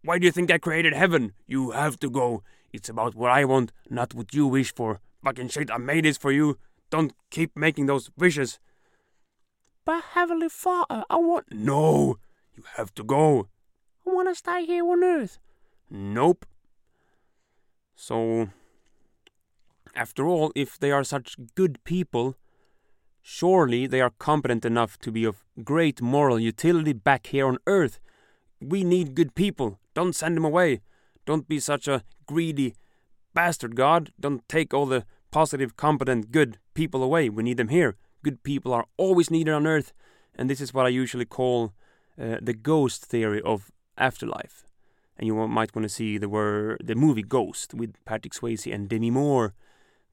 Why 0.02 0.18
do 0.18 0.26
you 0.26 0.32
think 0.32 0.50
I 0.50 0.58
created 0.58 0.94
heaven? 0.94 1.32
You 1.46 1.72
have 1.72 1.98
to 2.00 2.10
go. 2.10 2.42
It's 2.72 2.88
about 2.88 3.14
what 3.14 3.30
I 3.30 3.44
want, 3.44 3.72
not 3.88 4.14
what 4.14 4.32
you 4.32 4.46
wish 4.46 4.74
for. 4.74 5.00
Fucking 5.22 5.48
shit, 5.48 5.70
I 5.70 5.76
made 5.76 6.04
this 6.04 6.16
for 6.16 6.32
you. 6.32 6.58
Don't 6.88 7.12
keep 7.30 7.56
making 7.56 7.86
those 7.86 8.10
wishes. 8.16 8.58
But 9.84 10.02
Heavenly 10.14 10.48
Father, 10.48 11.04
I 11.10 11.16
want, 11.16 11.46
No, 11.50 12.18
you 12.56 12.64
have 12.76 12.94
to 12.94 13.04
go. 13.04 13.48
I 14.06 14.10
want 14.10 14.28
to 14.28 14.34
stay 14.34 14.64
here 14.64 14.84
on 14.84 15.04
Earth. 15.04 15.38
Nope. 15.90 16.46
So, 17.94 18.48
after 19.94 20.26
all, 20.26 20.52
if 20.54 20.78
they 20.78 20.90
are 20.90 21.04
such 21.04 21.36
good 21.54 21.82
people, 21.84 22.36
surely 23.20 23.86
they 23.86 24.00
are 24.00 24.12
competent 24.18 24.64
enough 24.64 24.98
to 25.00 25.12
be 25.12 25.24
of 25.24 25.44
great 25.62 26.00
moral 26.00 26.40
utility 26.40 26.92
back 26.94 27.26
here 27.26 27.46
on 27.46 27.58
Earth. 27.66 28.00
We 28.60 28.84
need 28.84 29.14
good 29.14 29.34
people. 29.34 29.78
Don't 29.94 30.14
send 30.14 30.36
them 30.36 30.44
away. 30.44 30.80
Don't 31.26 31.48
be 31.48 31.60
such 31.60 31.88
a 31.88 32.02
greedy 32.26 32.74
bastard, 33.34 33.76
God. 33.76 34.12
Don't 34.18 34.46
take 34.48 34.74
all 34.74 34.86
the 34.86 35.04
positive, 35.30 35.76
competent, 35.76 36.30
good 36.32 36.58
people 36.74 37.02
away. 37.02 37.28
We 37.28 37.42
need 37.42 37.56
them 37.56 37.68
here. 37.68 37.96
Good 38.22 38.42
people 38.42 38.72
are 38.72 38.86
always 38.96 39.30
needed 39.30 39.54
on 39.54 39.66
Earth, 39.66 39.92
and 40.34 40.50
this 40.50 40.60
is 40.60 40.74
what 40.74 40.86
I 40.86 40.90
usually 40.90 41.24
call 41.24 41.72
uh, 42.20 42.36
the 42.42 42.52
ghost 42.52 43.06
theory 43.06 43.40
of 43.42 43.70
afterlife 43.96 44.64
and 45.20 45.26
you 45.26 45.34
might 45.34 45.76
want 45.76 45.82
to 45.82 45.88
see 45.90 46.16
the 46.16 46.30
word 46.30 46.80
the 46.82 46.94
movie 46.94 47.22
Ghost 47.22 47.74
with 47.74 47.94
Patrick 48.06 48.32
Swayze 48.32 48.72
and 48.74 48.88
Demi 48.88 49.10
Moore 49.10 49.52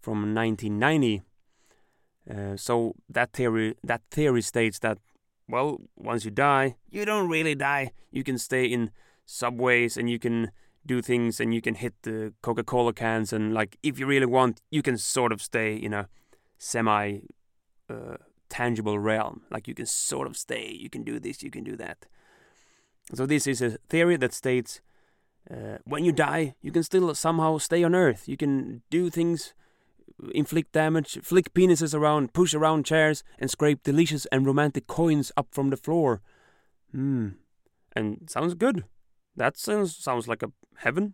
from 0.01 0.35
1990. 0.35 1.21
Uh, 2.29 2.57
so 2.57 2.93
that 3.09 3.31
theory 3.31 3.75
that 3.81 4.01
theory 4.11 4.41
states 4.41 4.79
that 4.79 4.97
well, 5.47 5.81
once 5.95 6.25
you 6.25 6.31
die, 6.31 6.75
you 6.89 7.05
don't 7.05 7.29
really 7.29 7.55
die. 7.55 7.91
You 8.11 8.23
can 8.23 8.37
stay 8.37 8.65
in 8.65 8.91
subways 9.25 9.97
and 9.97 10.09
you 10.09 10.19
can 10.19 10.51
do 10.85 11.01
things 11.01 11.39
and 11.39 11.53
you 11.53 11.61
can 11.61 11.75
hit 11.75 11.93
the 12.03 12.33
Coca-Cola 12.41 12.93
cans 12.93 13.33
and 13.33 13.53
like 13.53 13.77
if 13.83 13.99
you 13.99 14.05
really 14.05 14.25
want, 14.25 14.61
you 14.71 14.81
can 14.81 14.97
sort 14.97 15.31
of 15.31 15.41
stay 15.41 15.75
in 15.75 15.93
a 15.93 16.07
semi 16.57 17.19
uh, 17.89 18.17
tangible 18.49 18.97
realm. 18.99 19.41
Like 19.51 19.67
you 19.67 19.73
can 19.73 19.85
sort 19.85 20.27
of 20.27 20.37
stay, 20.37 20.71
you 20.71 20.89
can 20.89 21.03
do 21.03 21.19
this, 21.19 21.43
you 21.43 21.51
can 21.51 21.63
do 21.63 21.75
that. 21.77 22.05
So 23.13 23.25
this 23.25 23.47
is 23.47 23.61
a 23.61 23.77
theory 23.89 24.17
that 24.17 24.33
states 24.33 24.81
uh, 25.49 25.77
when 25.85 26.03
you 26.03 26.11
die, 26.11 26.55
you 26.61 26.71
can 26.71 26.83
still 26.83 27.13
somehow 27.15 27.57
stay 27.57 27.83
on 27.83 27.95
Earth. 27.95 28.27
You 28.27 28.37
can 28.37 28.81
do 28.89 29.09
things, 29.09 29.53
inflict 30.33 30.71
damage, 30.71 31.19
flick 31.21 31.53
penises 31.53 31.93
around, 31.93 32.33
push 32.33 32.53
around 32.53 32.85
chairs, 32.85 33.23
and 33.39 33.49
scrape 33.49 33.83
delicious 33.83 34.25
and 34.27 34.45
romantic 34.45 34.87
coins 34.87 35.31
up 35.37 35.47
from 35.51 35.69
the 35.69 35.77
floor. 35.77 36.21
Hmm. 36.91 37.29
And 37.95 38.29
sounds 38.29 38.53
good. 38.53 38.85
That 39.35 39.57
sounds 39.57 39.95
sounds 39.95 40.27
like 40.27 40.43
a 40.43 40.51
heaven. 40.77 41.13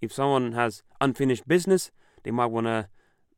If 0.00 0.12
someone 0.12 0.52
has 0.52 0.82
unfinished 1.00 1.48
business, 1.48 1.90
they 2.22 2.30
might 2.30 2.46
want 2.46 2.66
to 2.66 2.88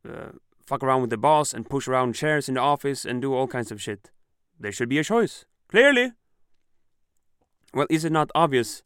uh, 0.07 0.31
fuck 0.65 0.83
around 0.83 1.01
with 1.01 1.09
the 1.09 1.17
boss 1.17 1.53
and 1.53 1.69
push 1.69 1.87
around 1.87 2.13
chairs 2.13 2.47
in 2.47 2.55
the 2.55 2.61
office 2.61 3.05
and 3.05 3.21
do 3.21 3.33
all 3.33 3.47
kinds 3.47 3.71
of 3.71 3.81
shit. 3.81 4.11
There 4.59 4.71
should 4.71 4.89
be 4.89 4.99
a 4.99 5.03
choice. 5.03 5.45
Clearly. 5.69 6.13
Well, 7.73 7.87
is 7.89 8.05
it 8.05 8.11
not 8.11 8.31
obvious 8.33 8.83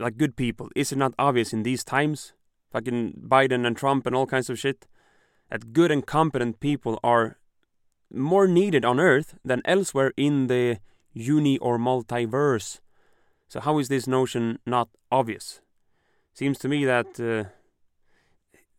like 0.00 0.16
good 0.16 0.34
people. 0.34 0.70
Is 0.74 0.90
it 0.92 0.98
not 0.98 1.14
obvious 1.18 1.52
in 1.52 1.62
these 1.62 1.84
times, 1.84 2.32
fucking 2.72 3.22
Biden 3.28 3.66
and 3.66 3.76
Trump 3.76 4.06
and 4.06 4.16
all 4.16 4.26
kinds 4.26 4.50
of 4.50 4.58
shit, 4.58 4.86
that 5.50 5.72
good 5.72 5.90
and 5.90 6.06
competent 6.06 6.60
people 6.60 6.98
are 7.02 7.38
more 8.12 8.48
needed 8.48 8.84
on 8.84 8.98
Earth 8.98 9.34
than 9.44 9.62
elsewhere 9.64 10.12
in 10.16 10.46
the 10.46 10.78
uni 11.12 11.58
or 11.58 11.78
multiverse? 11.78 12.80
So 13.48 13.60
how 13.60 13.78
is 13.78 13.88
this 13.88 14.06
notion 14.06 14.58
not 14.64 14.88
obvious? 15.10 15.60
Seems 16.32 16.58
to 16.60 16.68
me 16.68 16.84
that 16.84 17.20
uh, 17.20 17.50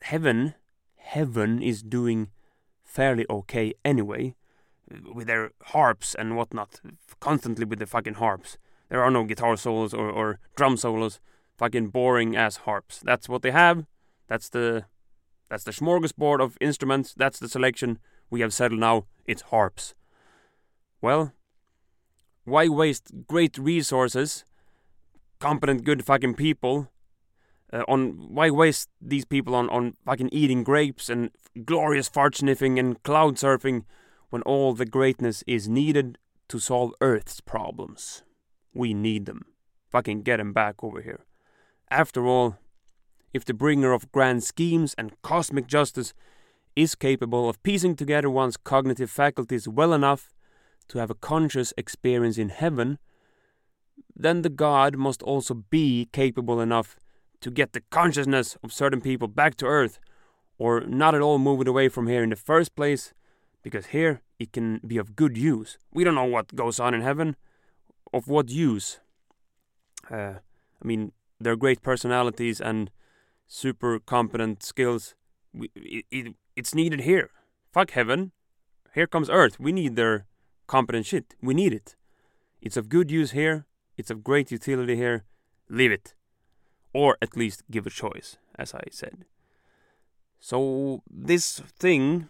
heaven, 0.02 0.56
heaven 0.96 1.62
is 1.62 1.84
doing 1.84 2.30
fairly 2.84 3.26
okay 3.30 3.74
anyway, 3.86 4.36
with 5.14 5.28
their 5.28 5.52
harps 5.64 6.16
and 6.16 6.36
whatnot, 6.36 6.82
constantly 7.20 7.66
with 7.66 7.80
the 7.80 7.86
fucking 7.86 8.16
harps. 8.16 8.58
There 8.90 9.02
are 9.02 9.12
no 9.12 9.24
guitar 9.24 9.56
solos 9.56 9.94
or, 9.94 10.10
or 10.10 10.40
drum 10.56 10.76
solos. 10.78 11.20
Fucking 11.58 11.90
boring 11.90 12.36
ass 12.36 12.58
harps. 12.58 13.00
That's 13.04 13.30
what 13.30 13.42
they 13.42 13.52
have. 13.52 13.86
That's 14.28 14.50
the 14.50 14.86
that's 15.52 15.66
the 15.66 15.72
smorgasbord 15.72 16.42
of 16.42 16.58
instruments. 16.62 17.14
That's 17.14 17.38
the 17.38 17.50
selection. 17.50 18.00
We 18.30 18.40
have 18.40 18.54
settled 18.54 18.80
now. 18.80 19.08
It's 19.26 19.42
harps. 19.42 19.94
Well, 21.02 21.34
why 22.46 22.70
waste 22.70 23.12
great 23.28 23.58
resources, 23.58 24.46
competent, 25.40 25.84
good 25.84 26.06
fucking 26.06 26.36
people, 26.36 26.90
uh, 27.74 27.84
on 27.90 28.34
why 28.34 28.50
waste 28.50 28.88
these 29.02 29.26
people 29.26 29.54
on 29.54 29.70
on 29.70 29.98
fucking 30.06 30.30
eating 30.32 30.64
grapes 30.64 31.10
and 31.10 31.32
glorious 31.66 32.08
fart 32.08 32.38
sniffing 32.38 32.80
and 32.80 33.04
cloud 33.04 33.36
surfing 33.36 33.84
when 34.30 34.42
all 34.44 34.74
the 34.74 34.86
greatness 34.86 35.44
is 35.48 35.68
needed 35.68 36.18
to 36.48 36.60
solve 36.60 36.94
Earth's 37.02 37.42
problems? 37.42 38.24
We 38.74 38.94
need 38.94 39.26
them. 39.26 39.48
Fucking 39.90 40.22
get 40.22 40.38
them 40.38 40.54
back 40.54 40.82
over 40.82 41.02
here. 41.02 41.26
After 41.90 42.26
all, 42.26 42.58
if 43.34 43.46
the 43.46 43.54
bringer 43.54 43.94
of 43.94 44.12
grand 44.12 44.44
schemes 44.44 44.94
and 44.98 45.20
cosmic 45.22 45.67
justice 45.67 46.13
is 46.76 46.96
capable 46.96 47.50
of 47.50 47.62
piecing 47.63 47.96
together 47.96 48.30
one's 48.30 48.58
cognitive 48.58 49.10
faculties 49.10 49.67
well 49.67 49.94
enough 49.94 50.30
to 50.88 51.00
have 51.00 51.10
a 51.10 51.15
conscious 51.15 51.74
experience 51.78 52.38
in 52.38 52.50
heaven, 52.50 52.98
then 54.15 54.41
the 54.41 54.50
God 54.50 54.96
must 54.98 55.22
also 55.24 55.54
be 55.54 56.10
capable 56.12 56.60
enough 56.60 56.96
to 57.41 57.50
get 57.50 57.74
the 57.74 57.82
consciousness 57.89 58.58
of 58.63 58.74
certain 58.74 59.02
people 59.02 59.28
back 59.28 59.56
to 59.58 59.65
Earth, 59.65 60.00
or 60.58 60.82
not 60.82 61.15
at 61.15 61.22
all 61.22 61.39
move 61.39 61.62
it 61.62 61.67
away 61.67 61.89
from 61.89 62.08
here 62.08 62.24
in 62.24 62.30
the 62.30 62.36
first 62.36 62.76
place, 62.76 63.13
because 63.63 63.88
here 63.88 64.22
it 64.39 64.52
can 64.52 64.80
be 64.86 64.98
of 64.98 65.15
good 65.15 65.38
use. 65.38 65.78
We 65.91 66.04
don't 66.04 66.15
know 66.15 66.26
what 66.26 66.56
goes 66.56 66.80
on 66.80 66.94
in 66.94 67.02
heaven 67.02 67.36
of 68.13 68.28
what 68.28 68.50
use? 68.50 69.00
Uh, 70.10 70.36
I 70.82 70.88
mean, 70.88 71.12
they're 71.39 71.56
great 71.56 71.82
personalities 71.82 72.62
and 72.62 72.91
super 73.52 74.00
competent 74.00 74.64
skills. 74.64 75.14
We, 75.54 75.70
it, 75.76 76.06
it, 76.10 76.36
it's 76.56 76.74
needed 76.74 77.02
here. 77.02 77.30
Fuck 77.74 77.92
heaven. 77.92 78.32
Here 78.96 79.08
comes 79.08 79.30
earth. 79.30 79.60
We 79.60 79.74
need 79.74 79.96
their 79.96 80.26
competent 80.68 81.06
shit. 81.06 81.36
We 81.42 81.54
need 81.54 81.74
it. 81.74 81.96
It's 82.62 82.78
of 82.78 82.88
good 82.88 83.12
use 83.12 83.32
here. 83.32 83.66
It's 83.98 84.10
of 84.10 84.24
great 84.24 84.52
utility 84.52 84.96
here. 84.96 85.26
Leave 85.70 85.92
it. 85.92 86.14
Or 86.94 87.18
at 87.22 87.36
least 87.36 87.64
give 87.70 87.86
a 87.86 87.90
choice, 87.90 88.38
as 88.58 88.74
I 88.74 88.84
said. 88.90 89.26
So 90.40 91.04
this 91.10 91.60
thing 91.60 92.30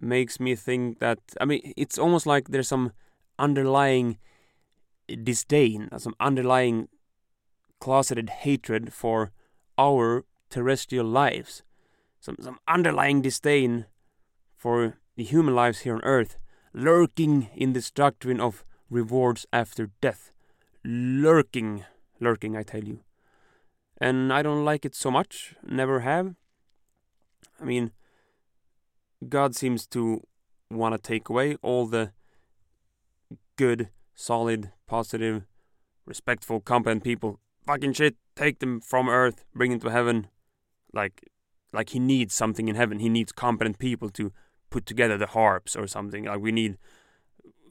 makes 0.00 0.38
me 0.40 0.54
think 0.54 0.98
that 0.98 1.18
I 1.40 1.44
mean 1.46 1.72
it's 1.76 1.98
almost 1.98 2.26
like 2.26 2.48
there's 2.48 2.68
some 2.68 2.92
underlying 3.38 4.18
disdain, 5.22 5.88
some 5.96 6.14
underlying 6.20 6.88
closeted 7.80 8.28
hatred 8.44 8.92
for 8.92 9.30
our 9.78 10.24
terrestrial 10.50 11.06
lives, 11.06 11.62
some 12.20 12.36
some 12.40 12.58
underlying 12.66 13.22
disdain 13.22 13.86
for 14.56 14.98
the 15.16 15.24
human 15.24 15.54
lives 15.54 15.80
here 15.80 15.94
on 15.94 16.04
Earth, 16.04 16.36
lurking 16.72 17.48
in 17.54 17.72
this 17.72 17.90
doctrine 17.90 18.40
of 18.40 18.64
rewards 18.90 19.46
after 19.52 19.90
death, 20.00 20.32
lurking, 20.84 21.84
lurking, 22.20 22.56
I 22.56 22.62
tell 22.62 22.84
you, 22.84 23.00
and 24.00 24.32
I 24.32 24.42
don't 24.42 24.64
like 24.64 24.84
it 24.84 24.94
so 24.94 25.10
much, 25.10 25.54
never 25.66 26.00
have. 26.00 26.34
I 27.60 27.64
mean, 27.64 27.92
God 29.28 29.54
seems 29.54 29.86
to 29.88 30.22
want 30.70 30.94
to 30.94 31.00
take 31.00 31.28
away 31.28 31.56
all 31.62 31.86
the 31.86 32.12
good, 33.56 33.88
solid, 34.14 34.72
positive, 34.86 35.44
respectful, 36.04 36.60
competent 36.60 37.02
people. 37.02 37.40
Fucking 37.66 37.94
shit, 37.94 38.16
take 38.36 38.60
them 38.60 38.80
from 38.80 39.08
earth, 39.08 39.44
bring 39.54 39.70
them 39.70 39.80
to 39.80 39.90
heaven. 39.90 40.28
Like, 40.92 41.28
like 41.72 41.90
he 41.90 41.98
needs 41.98 42.34
something 42.34 42.68
in 42.68 42.76
heaven. 42.76 43.00
He 43.00 43.08
needs 43.08 43.32
competent 43.32 43.78
people 43.78 44.10
to 44.10 44.32
put 44.70 44.86
together 44.86 45.18
the 45.18 45.28
harps 45.28 45.74
or 45.74 45.86
something. 45.86 46.24
Like 46.24 46.40
we 46.40 46.52
need 46.52 46.78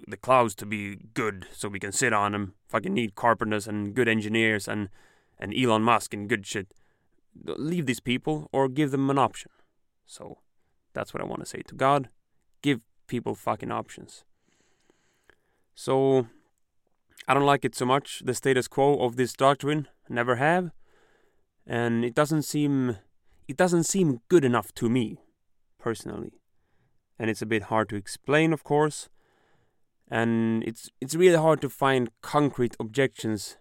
the 0.08 0.17
clouds 0.17 0.56
to 0.56 0.65
be 0.65 0.97
good 1.13 1.47
so 1.51 1.69
we 1.69 1.80
can 1.80 1.91
sit 1.91 2.13
on 2.13 2.32
them. 2.32 2.54
Fucking 2.67 2.93
need 2.93 3.15
carpenters 3.15 3.67
and 3.67 3.93
good 3.93 4.08
engineers 4.08 4.67
and 4.67 4.89
and 5.38 5.54
Elon 5.54 5.82
Musk 5.82 6.13
and 6.13 6.30
good 6.30 6.45
shit. 6.45 6.73
Leave 7.45 7.86
these 7.86 7.99
people 7.99 8.49
or 8.54 8.69
give 8.69 8.91
them 8.91 9.10
an 9.10 9.17
option. 9.17 9.51
So 10.06 10.39
that's 10.93 11.13
what 11.13 11.21
I 11.21 11.25
want 11.25 11.41
to 11.41 11.45
say 11.45 11.62
to 11.67 11.75
God. 11.75 12.10
Give 12.62 12.82
people 13.08 13.36
fucking 13.36 13.71
options. 13.71 14.23
So 15.73 16.28
I 17.28 17.34
don't 17.34 17.45
like 17.45 17.65
it 17.65 17.75
so 17.75 17.86
much, 17.86 18.21
the 18.23 18.34
status 18.34 18.67
quo 18.67 18.95
of 18.95 19.17
this 19.17 19.34
doctrine. 19.34 19.88
Never 20.10 20.36
have. 20.36 20.72
And 21.65 22.06
it 22.06 22.13
doesn't 22.13 22.44
seem 22.44 22.98
it 23.48 23.58
doesn't 23.58 23.84
seem 23.84 24.22
good 24.28 24.44
enough 24.44 24.74
to 24.76 24.89
me, 24.89 25.20
personally. 25.78 26.34
And 27.20 27.30
it's 27.30 27.41
a 27.41 27.46
bit 27.46 27.63
hard 27.63 27.89
to 27.89 27.96
explain, 27.96 28.54
of 28.54 28.63
course. 28.63 29.10
And 30.10 30.63
it's 30.63 30.89
it's 31.02 31.15
really 31.15 31.38
hard 31.38 31.62
to 31.62 31.70
find 31.70 32.10
concrete 32.22 32.76
objections 32.80 33.58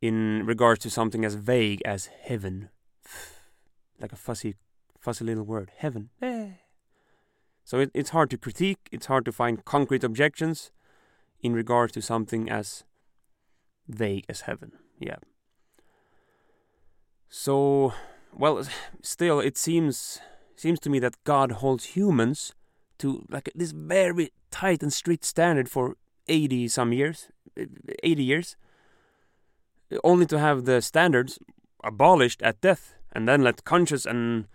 in 0.00 0.44
regards 0.44 0.80
to 0.80 0.90
something 0.90 1.24
as 1.24 1.34
vague 1.34 1.82
as 1.84 2.06
heaven. 2.06 2.70
like 4.00 4.12
a 4.12 4.16
fuzzy 4.16 4.54
fuzzy 4.98 5.24
little 5.24 5.44
word, 5.44 5.70
heaven. 5.76 6.10
Eh. 6.22 6.48
So 7.64 7.80
it, 7.80 7.90
it's 7.94 8.10
hard 8.10 8.30
to 8.30 8.38
critique, 8.38 8.88
it's 8.90 9.06
hard 9.06 9.24
to 9.24 9.32
find 9.32 9.64
concrete 9.64 10.04
objections 10.04 10.72
in 11.40 11.54
regards 11.54 11.92
to 11.92 12.02
something 12.02 12.50
as 12.50 12.84
vague 13.86 14.24
as 14.28 14.42
heaven. 14.42 14.72
Yeah. 14.98 15.16
So, 17.28 17.92
well, 18.32 18.64
still, 19.02 19.40
it 19.40 19.56
seems 19.58 20.20
seems 20.56 20.78
to 20.80 20.90
me 20.90 20.98
that 21.00 21.22
God 21.24 21.52
holds 21.52 21.96
humans 21.96 22.54
to 22.98 23.24
like 23.28 23.50
this 23.54 23.72
very 23.72 24.30
tight 24.50 24.82
and 24.82 24.92
strict 24.92 25.24
standard 25.24 25.68
for 25.68 25.96
80 26.28 26.68
some 26.68 26.92
years, 26.92 27.28
80 28.02 28.22
years, 28.22 28.56
only 30.02 30.26
to 30.26 30.38
have 30.38 30.64
the 30.64 30.80
standards 30.80 31.38
abolished 31.82 32.40
at 32.42 32.60
death 32.60 32.94
and 33.12 33.28
then 33.28 33.42
let 33.42 33.64
conscious 33.64 34.06
and 34.06 34.46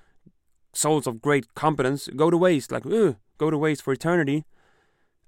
souls 0.73 1.07
of 1.07 1.21
great 1.21 1.53
competence 1.55 2.07
go 2.15 2.29
to 2.29 2.37
waste, 2.37 2.71
like, 2.71 2.85
ugh, 2.85 3.15
go 3.37 3.49
to 3.49 3.57
waste 3.57 3.81
for 3.81 3.93
eternity. 3.93 4.45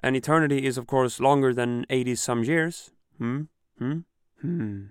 And 0.04 0.16
eternity 0.16 0.66
is, 0.66 0.78
of 0.78 0.88
course, 0.88 1.20
longer 1.20 1.54
than 1.54 1.86
80 1.90 2.16
some 2.16 2.44
years. 2.44 2.92
Hmm? 3.18 3.42
Hmm? 3.78 4.00
Hmm. 4.42 4.86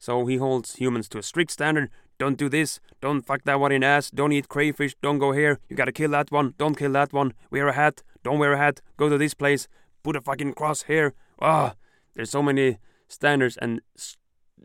So 0.00 0.26
he 0.26 0.38
holds 0.38 0.74
humans 0.76 1.08
to 1.10 1.18
a 1.18 1.22
strict 1.22 1.52
standard. 1.52 1.90
Don't 2.18 2.36
do 2.36 2.48
this. 2.48 2.80
Don't 3.00 3.20
fuck 3.20 3.44
that 3.44 3.60
one 3.60 3.70
in 3.70 3.84
ass. 3.84 4.10
Don't 4.10 4.32
eat 4.32 4.48
crayfish. 4.48 4.96
Don't 5.00 5.20
go 5.20 5.30
here. 5.30 5.60
You 5.68 5.76
gotta 5.76 5.92
kill 5.92 6.10
that 6.10 6.32
one. 6.32 6.54
Don't 6.58 6.76
kill 6.76 6.92
that 6.92 7.12
one. 7.12 7.32
Wear 7.52 7.68
a 7.68 7.72
hat. 7.72 8.02
Don't 8.24 8.40
wear 8.40 8.54
a 8.54 8.58
hat. 8.58 8.80
Go 8.96 9.08
to 9.08 9.16
this 9.16 9.34
place. 9.34 9.68
Put 10.02 10.16
a 10.16 10.20
fucking 10.20 10.54
cross 10.54 10.82
here. 10.82 11.14
Ah, 11.40 11.74
there's 12.14 12.30
so 12.30 12.42
many 12.42 12.78
standards 13.06 13.56
and 13.58 13.80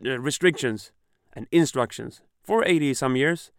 uh, 0.04 0.18
restrictions 0.18 0.90
and 1.32 1.46
instructions 1.52 2.22
for 2.42 2.64
80 2.64 2.94
some 2.94 3.14
years 3.14 3.52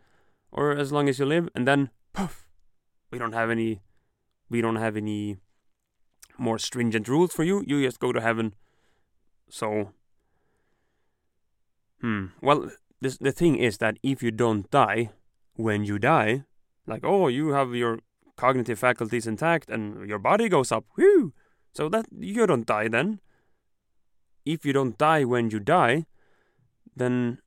or 0.52 0.72
as 0.72 0.92
long 0.92 1.10
as 1.10 1.20
you 1.20 1.26
live, 1.26 1.50
and 1.54 1.68
then 1.68 1.90
poof, 2.14 2.48
we 3.12 3.20
don't 3.20 3.34
have 3.34 3.50
any, 3.50 3.82
we 4.50 4.62
don't 4.62 4.78
have 4.78 4.96
any 4.96 5.38
more 6.38 6.58
stringent 6.58 7.08
rules 7.08 7.34
for 7.34 7.44
you. 7.44 7.64
You 7.68 7.84
just 7.84 8.00
go 8.00 8.12
to 8.12 8.22
heaven. 8.22 8.54
So, 9.50 9.92
hmm. 12.02 12.26
Well, 12.42 12.72
this, 13.02 13.18
the 13.18 13.32
thing 13.32 13.58
is 13.58 13.78
that 13.78 13.98
if 14.04 14.24
you 14.24 14.32
don't 14.32 14.70
die 14.72 15.10
when 15.56 15.84
you 15.84 16.00
die, 16.00 16.44
like 16.86 17.04
oh, 17.04 17.28
you 17.28 17.50
have 17.50 17.76
your 17.76 18.00
cognitive 18.36 18.80
faculties 18.80 19.28
intact 19.28 19.70
and 19.70 20.08
your 20.08 20.20
body 20.20 20.50
goes 20.50 20.72
up, 20.72 20.86
whew. 20.96 21.34
So 21.74 21.90
that 21.90 22.06
you 22.18 22.48
don't 22.48 22.66
die 22.66 22.88
then. 22.88 23.20
If 24.46 24.66
you 24.66 24.74
don't 24.74 24.98
die 24.98 25.26
when 25.26 25.50
you 25.50 25.60
die, 25.60 26.06
then 26.96 27.40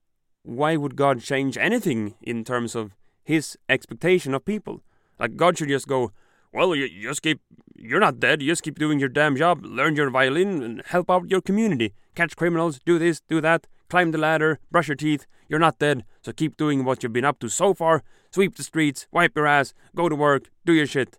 why 0.42 0.76
would 0.76 0.96
God 0.96 1.20
change 1.20 1.56
anything 1.56 2.14
in 2.22 2.44
terms 2.44 2.74
of 2.74 2.92
his 3.24 3.56
expectation 3.68 4.34
of 4.34 4.44
people? 4.44 4.82
Like 5.18 5.36
God 5.36 5.58
should 5.58 5.68
just 5.68 5.88
go, 5.88 6.12
well, 6.52 6.74
you, 6.74 6.88
just 7.02 7.22
keep, 7.22 7.40
you're 7.74 8.00
not 8.00 8.20
dead. 8.20 8.42
You 8.42 8.48
just 8.48 8.62
keep 8.62 8.78
doing 8.78 8.98
your 8.98 9.08
damn 9.08 9.36
job, 9.36 9.64
learn 9.64 9.96
your 9.96 10.10
violin, 10.10 10.62
and 10.62 10.82
help 10.86 11.10
out 11.10 11.30
your 11.30 11.40
community. 11.40 11.94
Catch 12.14 12.36
criminals, 12.36 12.80
do 12.84 12.98
this, 12.98 13.20
do 13.20 13.40
that, 13.40 13.66
climb 13.90 14.12
the 14.12 14.18
ladder, 14.18 14.58
brush 14.70 14.88
your 14.88 14.96
teeth. 14.96 15.26
You're 15.48 15.58
not 15.58 15.78
dead, 15.78 16.04
so 16.22 16.32
keep 16.32 16.56
doing 16.56 16.84
what 16.84 17.02
you've 17.02 17.12
been 17.12 17.24
up 17.24 17.40
to 17.40 17.48
so 17.48 17.74
far. 17.74 18.02
Sweep 18.32 18.56
the 18.56 18.62
streets, 18.62 19.06
wipe 19.10 19.36
your 19.36 19.46
ass, 19.46 19.74
go 19.94 20.08
to 20.08 20.14
work, 20.14 20.50
do 20.64 20.72
your 20.72 20.86
shit. 20.86 21.18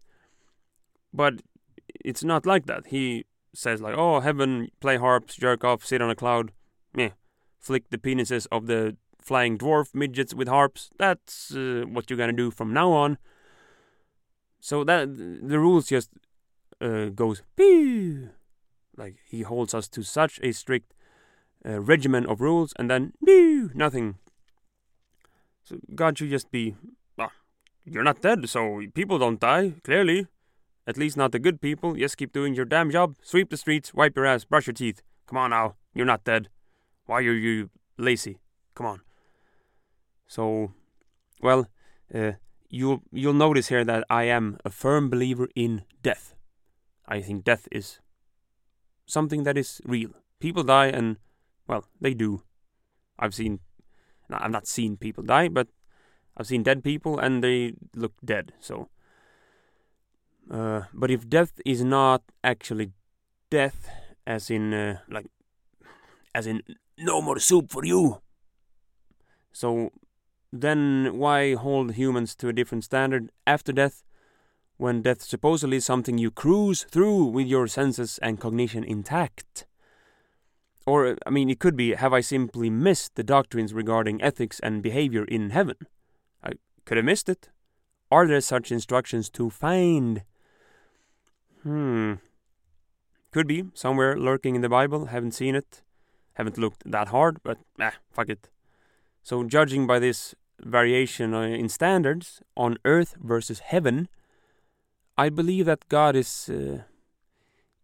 But 1.14 1.42
it's 2.04 2.24
not 2.24 2.46
like 2.46 2.66
that. 2.68 2.88
He 2.88 3.26
says 3.54 3.82
like, 3.82 3.96
oh, 3.98 4.22
heaven, 4.22 4.70
play 4.80 4.98
harps, 4.98 5.36
jerk 5.36 5.64
off, 5.64 5.86
sit 5.86 6.02
on 6.02 6.10
a 6.10 6.16
cloud. 6.16 6.54
Meh. 6.96 7.10
Flick 7.60 7.90
the 7.90 7.98
penises 7.98 8.48
of 8.52 8.66
the 8.66 8.96
flying 9.22 9.58
dwarf 9.58 9.94
midgets 9.94 10.34
with 10.34 10.48
harps. 10.48 10.90
That's 10.98 11.54
uh, 11.54 11.84
what 11.88 12.10
you're 12.10 12.18
gonna 12.18 12.34
do 12.34 12.50
from 12.50 12.74
now 12.74 12.92
on. 12.92 13.18
So 14.60 14.84
that 14.84 15.16
the 15.16 15.60
rules 15.60 15.88
just 15.88 16.10
uh, 16.80 17.06
goes 17.10 17.44
pew. 17.56 18.30
Like 18.98 19.18
he 19.28 19.42
holds 19.42 19.74
us 19.74 19.88
to 19.90 20.04
such 20.04 20.40
a 20.42 20.52
strict 20.52 20.94
regimen 21.64 22.26
of 22.26 22.42
rules, 22.42 22.74
and 22.78 22.90
then 22.90 23.14
pew, 23.26 23.72
nothing. 23.74 24.16
So 25.64 25.78
God 25.94 26.18
should 26.18 26.30
just 26.30 26.52
be, 26.52 26.76
well, 27.18 27.32
you're 27.86 28.04
not 28.04 28.22
dead, 28.22 28.50
so 28.50 28.82
people 28.94 29.20
don't 29.20 29.40
die. 29.40 29.74
Clearly, 29.84 30.28
at 30.88 30.98
least 30.98 31.18
not 31.18 31.32
the 31.32 31.40
good 31.40 31.62
people. 31.62 31.96
Just 31.96 32.18
keep 32.18 32.34
doing 32.34 32.56
your 32.56 32.66
damn 32.66 32.92
job. 32.92 33.16
Sweep 33.22 33.50
the 33.50 33.58
streets, 33.58 33.94
wipe 33.94 34.16
your 34.16 34.26
ass, 34.26 34.44
brush 34.46 34.68
your 34.68 34.74
teeth. 34.74 35.02
Come 35.28 35.38
on 35.38 35.52
now, 35.52 35.76
you're 35.94 36.06
not 36.06 36.24
dead. 36.24 36.50
Why 37.06 37.18
are 37.20 37.34
you 37.34 37.70
lazy? 37.98 38.40
Come 38.76 38.86
on. 38.86 39.02
So, 40.28 40.72
well, 41.42 41.68
uh, 42.14 42.34
you'll 42.70 43.02
you'll 43.12 43.34
notice 43.34 43.68
here 43.68 43.84
that 43.84 44.06
I 44.10 44.24
am 44.24 44.58
a 44.66 44.70
firm 44.70 45.10
believer 45.10 45.50
in 45.56 45.84
death. 46.02 46.36
I 47.08 47.22
think 47.22 47.44
death 47.44 47.68
is 47.72 48.00
something 49.06 49.44
that 49.44 49.58
is 49.58 49.82
real. 49.86 50.12
People 50.40 50.64
die, 50.64 50.88
and 50.88 51.18
well, 51.72 51.86
they 52.02 52.14
do. 52.14 52.44
I've 53.18 53.34
seen, 53.34 53.62
I've 54.30 54.52
not 54.52 54.68
seen 54.68 54.98
people 54.98 55.24
die, 55.24 55.48
but 55.48 55.68
I've 56.36 56.48
seen 56.48 56.64
dead 56.64 56.84
people, 56.84 57.18
and 57.18 57.42
they 57.42 57.74
look 57.96 58.14
dead. 58.24 58.52
So, 58.60 58.90
uh, 60.52 60.82
but 60.94 61.10
if 61.10 61.30
death 61.30 61.54
is 61.66 61.82
not 61.82 62.24
actually 62.44 62.92
death, 63.50 63.88
as 64.28 64.50
in 64.50 64.74
uh, 64.74 64.98
like, 65.10 65.28
as 66.36 66.46
in 66.46 66.62
no 66.98 67.22
more 67.22 67.40
soup 67.40 67.72
for 67.72 67.86
you. 67.86 68.22
So 69.54 69.92
then 70.52 71.12
why 71.14 71.56
hold 71.56 71.94
humans 71.94 72.36
to 72.36 72.50
a 72.50 72.54
different 72.54 72.84
standard 72.84 73.32
after 73.48 73.72
death 73.72 74.04
when 74.78 75.02
death 75.02 75.22
supposedly 75.22 75.78
is 75.78 75.86
something 75.86 76.18
you 76.18 76.32
cruise 76.32 76.84
through 76.84 77.26
with 77.26 77.48
your 77.48 77.68
senses 77.68 78.20
and 78.22 78.40
cognition 78.40 78.84
intact? 78.84 79.66
Or 80.86 81.18
I 81.26 81.30
mean, 81.30 81.50
it 81.50 81.60
could 81.60 81.76
be: 81.76 81.94
Have 81.94 82.14
I 82.14 82.22
simply 82.22 82.70
missed 82.70 83.16
the 83.16 83.24
doctrines 83.24 83.74
regarding 83.74 84.22
ethics 84.22 84.60
and 84.62 84.82
behavior 84.82 85.26
in 85.26 85.52
heaven? 85.52 85.76
I 86.44 86.54
could 86.86 86.98
have 86.98 87.06
missed 87.06 87.30
it. 87.30 87.50
Are 88.12 88.28
there 88.28 88.42
such 88.42 88.72
instructions 88.72 89.30
to 89.32 89.50
find? 89.50 90.24
Hmm. 91.64 92.16
Could 93.32 93.48
be 93.48 93.66
somewhere 93.74 94.18
lurking 94.18 94.56
in 94.56 94.62
the 94.62 94.70
Bible. 94.70 95.06
Haven't 95.06 95.32
seen 95.32 95.56
it. 95.56 95.82
Haven't 96.34 96.58
looked 96.58 96.90
that 96.90 97.10
hard, 97.10 97.38
but 97.44 97.58
ah, 97.80 97.94
fuck 98.12 98.30
it. 98.30 98.50
So, 99.24 99.44
judging 99.44 99.88
by 99.88 100.00
this 100.00 100.36
variation 100.60 101.34
uh, 101.34 101.42
in 101.42 101.70
standards 101.70 102.42
on 102.58 102.78
earth 102.84 103.16
versus 103.22 103.60
heaven, 103.60 104.10
I 105.18 105.30
believe 105.30 105.66
that 105.66 105.88
God 105.88 106.16
is 106.16 106.50
uh, 106.50 106.84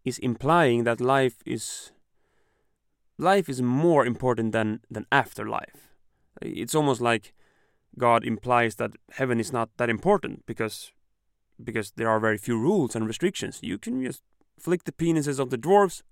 is 0.04 0.18
implying 0.18 0.84
that 0.84 1.00
life 1.00 1.36
is 1.46 1.92
life 3.18 3.48
is 3.48 3.60
more 3.60 4.06
important 4.06 4.52
than 4.52 4.80
than 4.90 5.06
afterlife. 5.10 5.94
It's 6.40 6.74
almost 6.74 7.00
like 7.00 7.34
God 7.98 8.24
implies 8.24 8.76
that 8.76 8.92
heaven 9.10 9.40
is 9.40 9.52
not 9.52 9.70
that 9.76 9.90
important 9.90 10.46
because 10.46 10.92
because 11.62 11.92
there 11.96 12.08
are 12.08 12.20
very 12.20 12.38
few 12.38 12.58
rules 12.58 12.94
and 12.94 13.06
restrictions. 13.06 13.58
You 13.62 13.78
can 13.78 14.04
just 14.04 14.22
flick 14.58 14.84
the 14.84 14.92
penises 14.92 15.38
of 15.38 15.50
the 15.50 15.58
dwarves, 15.58 16.02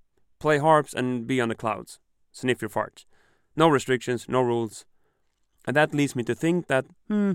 play 0.40 0.58
harps, 0.58 0.92
and 0.92 1.26
be 1.26 1.40
on 1.40 1.48
the 1.48 1.54
clouds. 1.54 2.00
Sniff 2.32 2.60
your 2.60 2.70
farts. 2.70 3.04
No 3.54 3.68
restrictions, 3.68 4.28
no 4.28 4.42
rules. 4.42 4.84
And 5.66 5.76
that 5.76 5.94
leads 5.94 6.14
me 6.14 6.22
to 6.24 6.34
think 6.34 6.66
that, 6.66 6.84
hmm, 7.08 7.32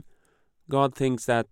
God 0.70 0.96
thinks 0.96 1.26
that 1.26 1.48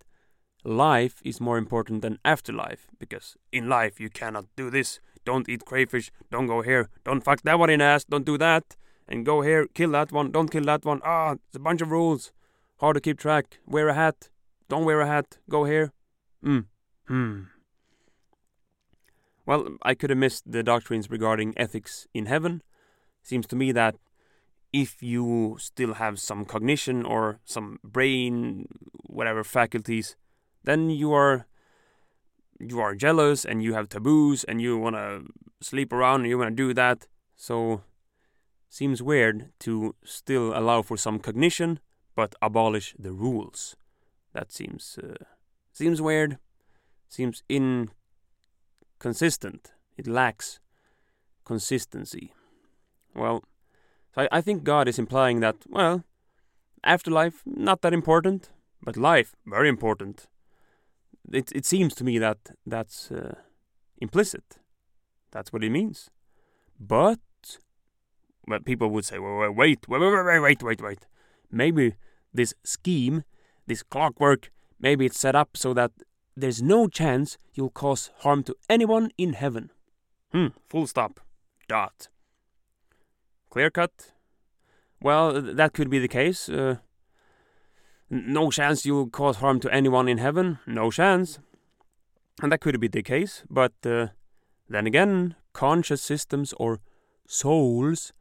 life 0.64 1.22
is 1.24 1.42
more 1.42 1.58
important 1.58 2.02
than 2.02 2.20
afterlife, 2.24 2.88
because 3.00 3.36
in 3.52 3.68
life 3.70 4.00
you 4.00 4.10
cannot 4.10 4.46
do 4.56 4.70
this. 4.70 5.00
Don't 5.30 5.48
eat 5.48 5.64
crayfish, 5.64 6.12
don't 6.32 6.48
go 6.48 6.64
here, 6.64 6.90
don't 7.04 7.24
fuck 7.24 7.44
that 7.44 7.60
one 7.60 7.70
in 7.70 7.82
ass, 7.82 8.04
don't 8.04 8.26
do 8.26 8.36
that, 8.40 8.76
and 9.08 9.24
go 9.24 9.42
here, 9.42 9.68
kill 9.76 9.92
that 9.92 10.12
one, 10.12 10.32
don't 10.32 10.50
kill 10.50 10.64
that 10.64 10.84
one. 10.84 11.02
Ah, 11.06 11.34
it's 11.34 11.56
a 11.56 11.60
bunch 11.60 11.82
of 11.84 11.92
rules. 11.92 12.32
Hard 12.78 12.96
to 12.96 13.00
keep 13.00 13.20
track. 13.20 13.60
Wear 13.68 13.90
a 13.90 13.94
hat, 13.94 14.30
don't 14.70 14.86
wear 14.86 15.02
a 15.02 15.06
hat, 15.06 15.38
go 15.48 15.66
here. 15.66 15.94
Hmm, 16.42 16.62
hmm. 17.06 17.42
Well, 19.46 19.78
I 19.84 19.94
could 19.94 20.10
have 20.10 20.18
missed 20.18 20.52
the 20.52 20.64
doctrines 20.64 21.12
regarding 21.12 21.54
ethics 21.56 22.08
in 22.12 22.26
heaven. 22.26 22.64
Seems 23.22 23.46
to 23.50 23.56
me 23.56 23.72
that 23.74 23.98
if 24.74 25.04
you 25.04 25.58
still 25.60 25.94
have 25.94 26.20
some 26.20 26.44
cognition 26.44 27.06
or 27.06 27.40
some 27.46 27.78
brain, 27.84 28.68
whatever 29.06 29.44
faculties, 29.44 30.16
then 30.64 30.90
you 30.90 31.14
are 31.14 31.46
you 32.60 32.80
are 32.80 32.96
jealous 32.96 33.46
and 33.46 33.64
you 33.64 33.74
have 33.74 33.90
taboos 33.90 34.44
and 34.44 34.62
you 34.62 34.78
want 34.78 34.96
to 34.96 35.26
sleep 35.62 35.94
around 35.94 36.22
and 36.22 36.30
you 36.30 36.38
want 36.38 36.50
to 36.50 36.56
do 36.56 36.74
that. 36.74 37.08
So 37.36 37.82
seems 38.70 39.02
weird 39.02 39.52
to 39.60 39.96
still 40.04 40.58
allow 40.58 40.82
for 40.82 40.98
some 40.98 41.20
cognition 41.20 41.80
but 42.16 42.36
abolish 42.42 42.96
the 43.00 43.14
rules. 43.14 43.76
That 44.34 44.52
seems 44.52 45.00
uh, 45.02 45.16
seems 45.72 46.02
weird. 46.02 46.38
Seems 47.08 47.44
inconsistent. 47.50 49.72
It 49.98 50.08
lacks 50.08 50.60
consistency. 51.46 52.34
Well, 53.16 53.44
so 54.14 54.22
I, 54.22 54.28
I 54.32 54.42
think 54.42 54.64
God 54.64 54.88
is 54.88 55.00
implying 55.00 55.40
that, 55.40 55.56
well, 55.68 56.04
afterlife, 56.84 57.42
not 57.46 57.82
that 57.82 57.94
important, 57.94 58.50
but 58.84 58.98
life, 58.98 59.36
very 59.46 59.70
important. 59.70 60.28
It, 61.32 61.52
it 61.54 61.66
seems 61.66 61.94
to 61.96 62.04
me 62.04 62.18
that 62.20 62.38
that's 62.66 63.12
uh, 63.12 63.36
implicit. 64.00 64.60
That's 65.32 65.54
what 65.54 65.64
it 65.64 65.70
means. 65.70 66.10
But, 66.80 67.20
but 68.48 68.66
people 68.66 68.90
would 68.90 69.06
say, 69.06 69.20
wait, 69.20 69.56
wait, 69.56 69.88
wait, 69.88 70.00
wait, 70.00 70.42
wait, 70.42 70.64
wait, 70.64 70.82
wait. 70.82 71.08
Maybe 71.52 71.96
this 72.34 72.54
scheme, 72.64 73.24
this 73.68 73.84
clockwork, 73.84 74.52
maybe 74.80 75.06
it's 75.06 75.20
set 75.20 75.36
up 75.36 75.56
so 75.56 75.74
that 75.74 75.92
there's 76.36 76.62
no 76.62 76.88
chance 76.88 77.38
you'll 77.54 77.70
cause 77.70 78.12
harm 78.20 78.44
to 78.44 78.56
anyone 78.70 79.12
in 79.18 79.34
heaven. 79.34 79.72
Hmm, 80.32 80.48
full 80.68 80.88
stop. 80.88 81.20
Dot. 81.68 82.08
Clear 83.50 83.70
cut? 83.70 84.14
Well, 85.02 85.42
that 85.42 85.74
could 85.74 85.90
be 85.90 86.00
the 86.00 86.08
case. 86.08 86.50
Uh, 86.50 86.78
no 88.10 88.52
chance 88.52 88.86
you'll 88.86 89.10
cause 89.10 89.38
harm 89.38 89.60
to 89.62 89.74
anyone 89.74 90.08
in 90.08 90.18
heaven. 90.18 90.60
No 90.66 90.92
chance. 90.92 91.40
And 92.42 92.52
that 92.52 92.62
could 92.62 92.80
be 92.80 92.88
the 92.88 93.04
case, 93.04 93.44
but 93.50 93.74
uh, 93.86 94.08
then 94.70 94.88
again, 94.88 95.36
conscious 95.54 96.02
systems 96.02 96.54
or 96.54 96.80
souls 97.28 98.14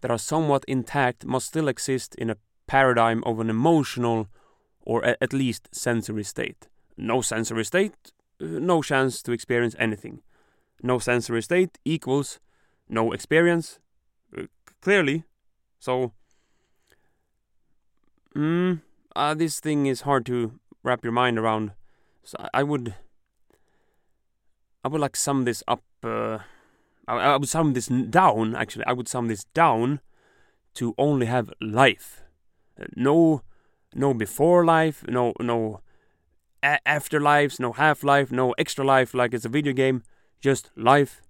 that 0.00 0.10
are 0.10 0.18
somewhat 0.18 0.64
intact 0.68 1.24
must 1.24 1.48
still 1.48 1.68
exist 1.68 2.14
in 2.14 2.30
a 2.30 2.36
paradigm 2.66 3.22
of 3.24 3.40
an 3.40 3.50
emotional 3.50 4.28
or 4.82 5.04
at 5.04 5.32
least 5.32 5.68
sensory 5.72 6.24
state. 6.24 6.68
No 6.96 7.20
sensory 7.20 7.64
state, 7.64 8.12
uh, 8.40 8.46
no 8.46 8.82
chance 8.82 9.22
to 9.22 9.32
experience 9.32 9.74
anything. 9.78 10.20
No 10.82 10.98
sensory 10.98 11.42
state 11.42 11.78
equals 11.84 12.38
no 12.88 13.12
experience, 13.12 13.78
clearly. 14.80 15.24
So, 15.78 16.12
mm, 18.36 18.80
uh, 19.16 19.34
this 19.34 19.60
thing 19.60 19.86
is 19.86 20.02
hard 20.02 20.26
to 20.26 20.58
wrap 20.82 21.04
your 21.04 21.12
mind 21.12 21.38
around. 21.38 21.72
So 22.22 22.36
I 22.52 22.62
would, 22.62 22.94
I 24.82 24.88
would 24.88 25.00
like 25.00 25.16
sum 25.16 25.44
this 25.44 25.62
up. 25.68 25.82
Uh, 26.02 26.38
I, 27.06 27.36
would 27.36 27.48
sum 27.48 27.74
this 27.74 27.86
down. 27.86 28.54
Actually, 28.54 28.86
I 28.86 28.92
would 28.92 29.08
sum 29.08 29.28
this 29.28 29.44
down 29.44 30.00
to 30.74 30.94
only 30.96 31.26
have 31.26 31.52
life. 31.60 32.22
No, 32.96 33.42
no 33.94 34.14
before 34.14 34.64
life. 34.64 35.04
No, 35.08 35.34
no 35.40 35.80
a- 36.62 36.80
afterlives. 36.86 37.60
No 37.60 37.72
half 37.72 38.02
life. 38.02 38.32
No 38.32 38.52
extra 38.52 38.84
life 38.84 39.14
like 39.14 39.34
it's 39.34 39.44
a 39.44 39.50
video 39.50 39.72
game. 39.72 40.02
Just 40.40 40.70
life. 40.76 41.22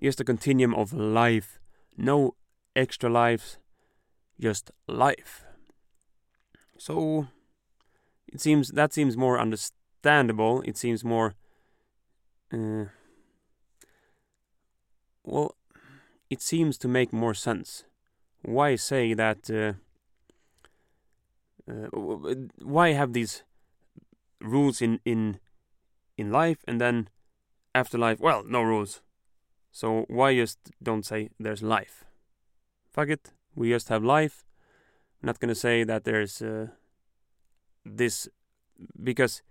Just 0.00 0.20
a 0.20 0.24
continuum 0.24 0.74
of 0.74 0.92
life. 0.92 1.58
No 1.96 2.34
extra 2.76 3.10
lives, 3.10 3.58
just 4.40 4.70
life. 4.86 5.44
So 6.80 7.26
it 8.32 8.40
seems 8.40 8.70
that 8.70 8.94
seems 8.94 9.14
more 9.14 9.38
understandable. 9.38 10.62
It 10.62 10.78
seems 10.78 11.04
more. 11.04 11.34
Uh, 12.50 12.86
well, 15.22 15.54
it 16.30 16.40
seems 16.40 16.78
to 16.78 16.88
make 16.88 17.12
more 17.12 17.34
sense. 17.34 17.84
Why 18.40 18.76
say 18.76 19.12
that? 19.12 19.50
Uh, 19.50 19.74
uh, 21.70 22.34
why 22.62 22.92
have 22.92 23.12
these 23.12 23.42
rules 24.40 24.80
in 24.80 25.00
in 25.04 25.38
in 26.16 26.32
life 26.32 26.64
and 26.66 26.80
then 26.80 27.10
afterlife? 27.74 28.20
Well, 28.20 28.42
no 28.42 28.62
rules. 28.62 29.02
So 29.70 30.06
why 30.08 30.34
just 30.34 30.58
don't 30.82 31.04
say 31.04 31.28
there's 31.38 31.62
life? 31.62 32.04
fuck 32.90 33.08
it, 33.08 33.32
we 33.54 33.68
just 33.68 33.88
have 33.88 34.02
life. 34.02 34.44
I'm 35.22 35.26
not 35.26 35.40
gonna 35.40 35.54
say 35.54 35.84
that 35.84 36.04
there's 36.04 36.40
uh, 36.40 36.68
this 37.84 38.28
because 39.02 39.42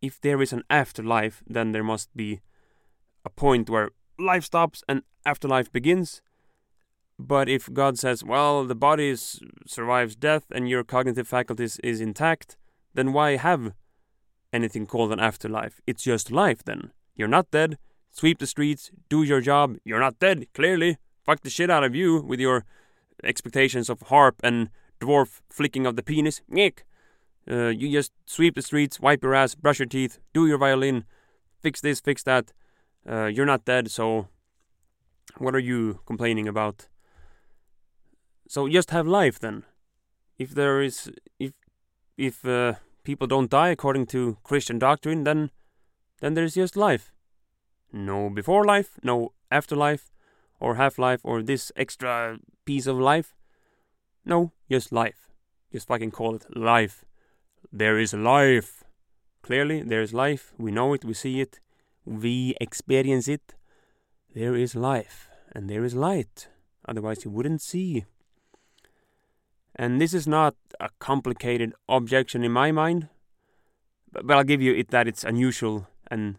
if 0.00 0.20
there 0.20 0.40
is 0.42 0.52
an 0.52 0.62
afterlife, 0.70 1.42
then 1.46 1.72
there 1.72 1.84
must 1.84 2.14
be 2.16 2.40
a 3.24 3.30
point 3.30 3.68
where 3.68 3.90
life 4.18 4.44
stops 4.44 4.82
and 4.88 5.02
afterlife 5.24 5.72
begins. 5.72 6.22
But 7.18 7.48
if 7.48 7.72
God 7.72 7.98
says, 7.98 8.22
well, 8.22 8.64
the 8.64 8.74
body 8.74 9.08
is, 9.08 9.40
survives 9.66 10.14
death 10.16 10.44
and 10.50 10.68
your 10.68 10.84
cognitive 10.84 11.26
faculties 11.26 11.78
is 11.82 12.00
intact, 12.00 12.56
then 12.94 13.12
why 13.12 13.36
have 13.36 13.72
anything 14.52 14.86
called 14.86 15.12
an 15.12 15.20
afterlife? 15.20 15.80
It's 15.86 16.02
just 16.02 16.30
life 16.30 16.62
then. 16.64 16.92
You're 17.14 17.28
not 17.28 17.50
dead. 17.50 17.78
Sweep 18.10 18.38
the 18.38 18.46
streets, 18.46 18.90
do 19.08 19.22
your 19.22 19.40
job. 19.40 19.76
You're 19.84 20.00
not 20.00 20.18
dead, 20.18 20.46
clearly. 20.54 20.98
Fuck 21.24 21.40
the 21.42 21.50
shit 21.50 21.70
out 21.70 21.84
of 21.84 21.94
you 21.94 22.20
with 22.20 22.40
your 22.40 22.64
expectations 23.24 23.90
of 23.90 24.02
harp 24.02 24.36
and 24.42 24.70
dwarf 25.00 25.40
flicking 25.50 25.86
of 25.86 25.96
the 25.96 26.02
penis. 26.02 26.42
Nick, 26.48 26.84
uh, 27.50 27.68
you 27.68 27.90
just 27.90 28.12
sweep 28.24 28.54
the 28.54 28.62
streets, 28.62 29.00
wipe 29.00 29.22
your 29.22 29.34
ass, 29.34 29.54
brush 29.54 29.78
your 29.78 29.86
teeth, 29.86 30.18
do 30.32 30.46
your 30.46 30.58
violin, 30.58 31.04
fix 31.62 31.80
this, 31.80 32.00
fix 32.00 32.22
that. 32.24 32.52
Uh, 33.08 33.26
you're 33.26 33.46
not 33.46 33.64
dead, 33.64 33.90
so 33.90 34.28
what 35.38 35.54
are 35.54 35.60
you 35.60 36.00
complaining 36.06 36.48
about? 36.48 36.88
So 38.48 38.68
just 38.68 38.90
have 38.90 39.06
life 39.06 39.38
then. 39.38 39.64
If 40.38 40.50
there 40.54 40.80
is, 40.80 41.10
if 41.38 41.52
if 42.16 42.44
uh, 42.44 42.74
people 43.04 43.26
don't 43.26 43.50
die 43.50 43.68
according 43.68 44.06
to 44.06 44.38
Christian 44.42 44.78
doctrine, 44.78 45.24
then 45.24 45.50
then 46.20 46.34
there's 46.34 46.54
just 46.54 46.76
life. 46.76 47.12
No 47.92 48.30
before 48.30 48.64
life, 48.64 48.98
no 49.02 49.32
afterlife, 49.50 50.10
or 50.60 50.74
half 50.74 50.98
life, 50.98 51.20
or 51.24 51.42
this 51.42 51.72
extra 51.76 52.38
piece 52.64 52.86
of 52.86 52.98
life? 52.98 53.34
No, 54.26 54.52
just 54.68 54.90
life. 54.90 55.30
Just 55.72 55.86
fucking 55.86 56.10
call 56.10 56.34
it 56.34 56.44
life. 56.54 57.04
There 57.72 57.98
is 57.98 58.12
life. 58.12 58.82
Clearly, 59.42 59.82
there 59.82 60.02
is 60.02 60.12
life. 60.12 60.52
We 60.58 60.72
know 60.72 60.92
it, 60.92 61.04
we 61.04 61.14
see 61.14 61.40
it, 61.40 61.60
we 62.04 62.56
experience 62.60 63.28
it. 63.28 63.54
There 64.34 64.56
is 64.56 64.74
life, 64.74 65.28
and 65.54 65.70
there 65.70 65.84
is 65.84 65.94
light. 65.94 66.48
Otherwise, 66.88 67.24
you 67.24 67.30
wouldn't 67.30 67.62
see. 67.62 68.04
And 69.76 70.00
this 70.00 70.12
is 70.12 70.26
not 70.26 70.56
a 70.80 70.88
complicated 70.98 71.74
objection 71.88 72.42
in 72.42 72.50
my 72.50 72.72
mind, 72.72 73.08
but, 74.10 74.26
but 74.26 74.36
I'll 74.36 74.44
give 74.44 74.62
you 74.62 74.74
it 74.74 74.90
that 74.90 75.06
it's 75.06 75.22
unusual 75.22 75.86
and 76.10 76.38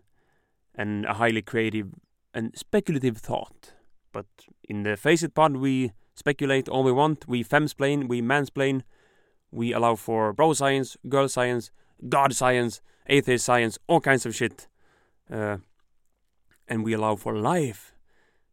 and 0.75 1.05
a 1.05 1.13
highly 1.13 1.41
creative 1.41 1.87
and 2.33 2.55
speculative 2.57 3.17
thought. 3.17 3.73
But 4.11 4.27
in 4.63 4.83
the 4.83 4.97
Face 4.97 5.23
It 5.23 5.33
pod, 5.33 5.57
we 5.57 5.91
speculate 6.17 6.67
all 6.67 6.83
we 6.83 6.91
want, 6.91 7.27
we 7.27 7.43
femsplain, 7.43 8.07
we 8.09 8.21
mansplain, 8.21 8.81
we 9.51 9.71
allow 9.71 9.95
for 9.95 10.33
bro 10.33 10.53
science, 10.53 10.97
girl 11.07 11.29
science, 11.29 11.71
god 12.09 12.33
science, 12.33 12.81
atheist 13.07 13.45
science, 13.45 13.77
all 13.87 14.01
kinds 14.01 14.25
of 14.25 14.35
shit. 14.35 14.67
Uh, 15.31 15.57
and 16.67 16.83
we 16.83 16.93
allow 16.93 17.15
for 17.15 17.37
life. 17.37 17.93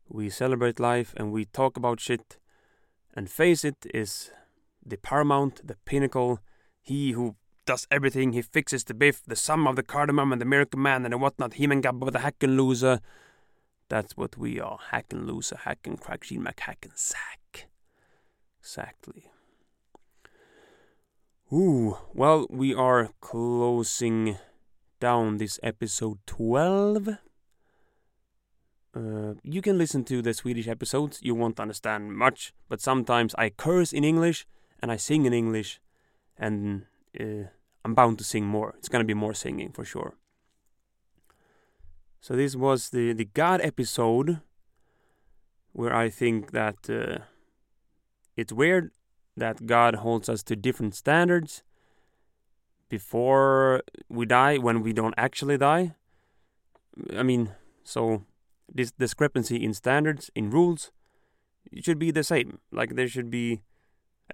We 0.08 0.28
celebrate 0.28 0.78
life 0.78 1.14
and 1.16 1.32
we 1.32 1.46
talk 1.46 1.76
about 1.76 2.00
shit. 2.00 2.38
And 3.16 3.30
Face 3.30 3.64
It 3.64 3.86
is 3.92 4.30
the 4.84 4.96
paramount, 4.96 5.66
the 5.66 5.76
pinnacle. 5.84 6.40
He 6.80 7.12
who 7.12 7.36
does 7.66 7.86
everything, 7.90 8.32
he 8.32 8.42
fixes 8.42 8.84
the 8.84 8.94
biff, 8.94 9.22
the 9.26 9.36
sum 9.36 9.66
of 9.66 9.76
the 9.76 9.82
cardamom 9.82 10.32
and 10.32 10.40
the 10.40 10.46
miracle 10.46 10.78
man 10.78 11.04
and 11.04 11.14
the 11.14 11.18
whatnot, 11.18 11.54
him 11.54 11.72
and 11.72 11.82
Gabba 11.82 12.12
the 12.12 12.18
hack 12.18 12.36
and 12.42 12.56
loser. 12.56 13.00
That's 13.94 14.16
what 14.16 14.36
we 14.36 14.58
are. 14.58 14.78
Hack 14.90 15.12
and 15.12 15.30
a 15.30 15.56
hack 15.58 15.86
and 15.86 16.00
crack, 16.00 16.24
sheen, 16.24 16.42
mac, 16.42 16.58
hack 16.58 16.78
and 16.82 16.98
sack. 16.98 17.68
Exactly. 18.58 19.30
Ooh, 21.52 21.96
well, 22.12 22.48
we 22.50 22.74
are 22.74 23.10
closing 23.20 24.36
down 24.98 25.38
this 25.38 25.60
episode 25.62 26.18
12. 26.26 27.08
Uh, 28.96 29.34
you 29.44 29.62
can 29.62 29.78
listen 29.78 30.02
to 30.06 30.20
the 30.20 30.34
Swedish 30.34 30.66
episodes, 30.66 31.20
you 31.22 31.36
won't 31.36 31.60
understand 31.60 32.16
much, 32.16 32.52
but 32.68 32.80
sometimes 32.80 33.32
I 33.38 33.50
curse 33.50 33.92
in 33.92 34.02
English 34.02 34.44
and 34.80 34.90
I 34.90 34.96
sing 34.96 35.24
in 35.24 35.32
English, 35.32 35.80
and 36.36 36.86
uh, 37.20 37.46
I'm 37.84 37.94
bound 37.94 38.18
to 38.18 38.24
sing 38.24 38.44
more. 38.44 38.74
It's 38.76 38.88
gonna 38.88 39.04
be 39.04 39.14
more 39.14 39.34
singing 39.34 39.70
for 39.70 39.84
sure. 39.84 40.16
So 42.24 42.34
this 42.34 42.56
was 42.56 42.88
the 42.88 43.12
the 43.12 43.26
God 43.26 43.60
episode, 43.60 44.40
where 45.72 45.94
I 45.94 46.08
think 46.08 46.52
that 46.52 46.88
uh, 46.88 47.18
it's 48.34 48.50
weird 48.50 48.92
that 49.36 49.66
God 49.66 49.96
holds 49.96 50.30
us 50.30 50.42
to 50.44 50.56
different 50.56 50.94
standards 50.94 51.62
before 52.88 53.82
we 54.08 54.24
die 54.24 54.56
when 54.56 54.80
we 54.80 54.94
don't 54.94 55.12
actually 55.18 55.58
die. 55.58 55.96
I 57.14 57.22
mean, 57.22 57.50
so 57.82 58.24
this 58.74 58.90
discrepancy 58.92 59.62
in 59.62 59.74
standards, 59.74 60.30
in 60.34 60.48
rules, 60.48 60.92
it 61.70 61.84
should 61.84 61.98
be 61.98 62.10
the 62.10 62.24
same. 62.24 62.58
Like 62.72 62.94
there 62.94 63.08
should 63.08 63.28
be 63.28 63.60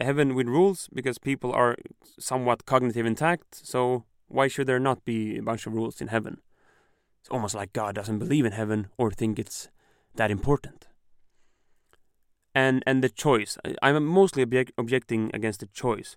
a 0.01 0.05
heaven 0.05 0.37
with 0.37 0.47
rules 0.47 0.89
because 0.95 1.19
people 1.19 1.53
are 1.53 1.75
somewhat 2.21 2.67
cognitive 2.67 3.05
intact. 3.05 3.67
So 3.67 4.05
why 4.29 4.47
should 4.47 4.69
there 4.69 4.79
not 4.79 5.05
be 5.05 5.39
a 5.39 5.43
bunch 5.43 5.67
of 5.67 5.73
rules 5.73 6.01
in 6.01 6.07
heaven? 6.07 6.41
It's 7.21 7.29
almost 7.31 7.55
like 7.55 7.73
God 7.73 7.95
doesn't 7.95 8.19
believe 8.19 8.45
in 8.45 8.53
heaven 8.53 8.89
or 8.97 9.11
think 9.11 9.39
it's 9.39 9.69
that 10.15 10.31
important. 10.31 10.89
And 12.55 12.83
and 12.87 13.05
the 13.05 13.09
choice, 13.09 13.59
I'm 13.81 14.05
mostly 14.05 14.43
object, 14.43 14.73
objecting 14.77 15.31
against 15.33 15.61
the 15.61 15.67
choice. 15.67 16.17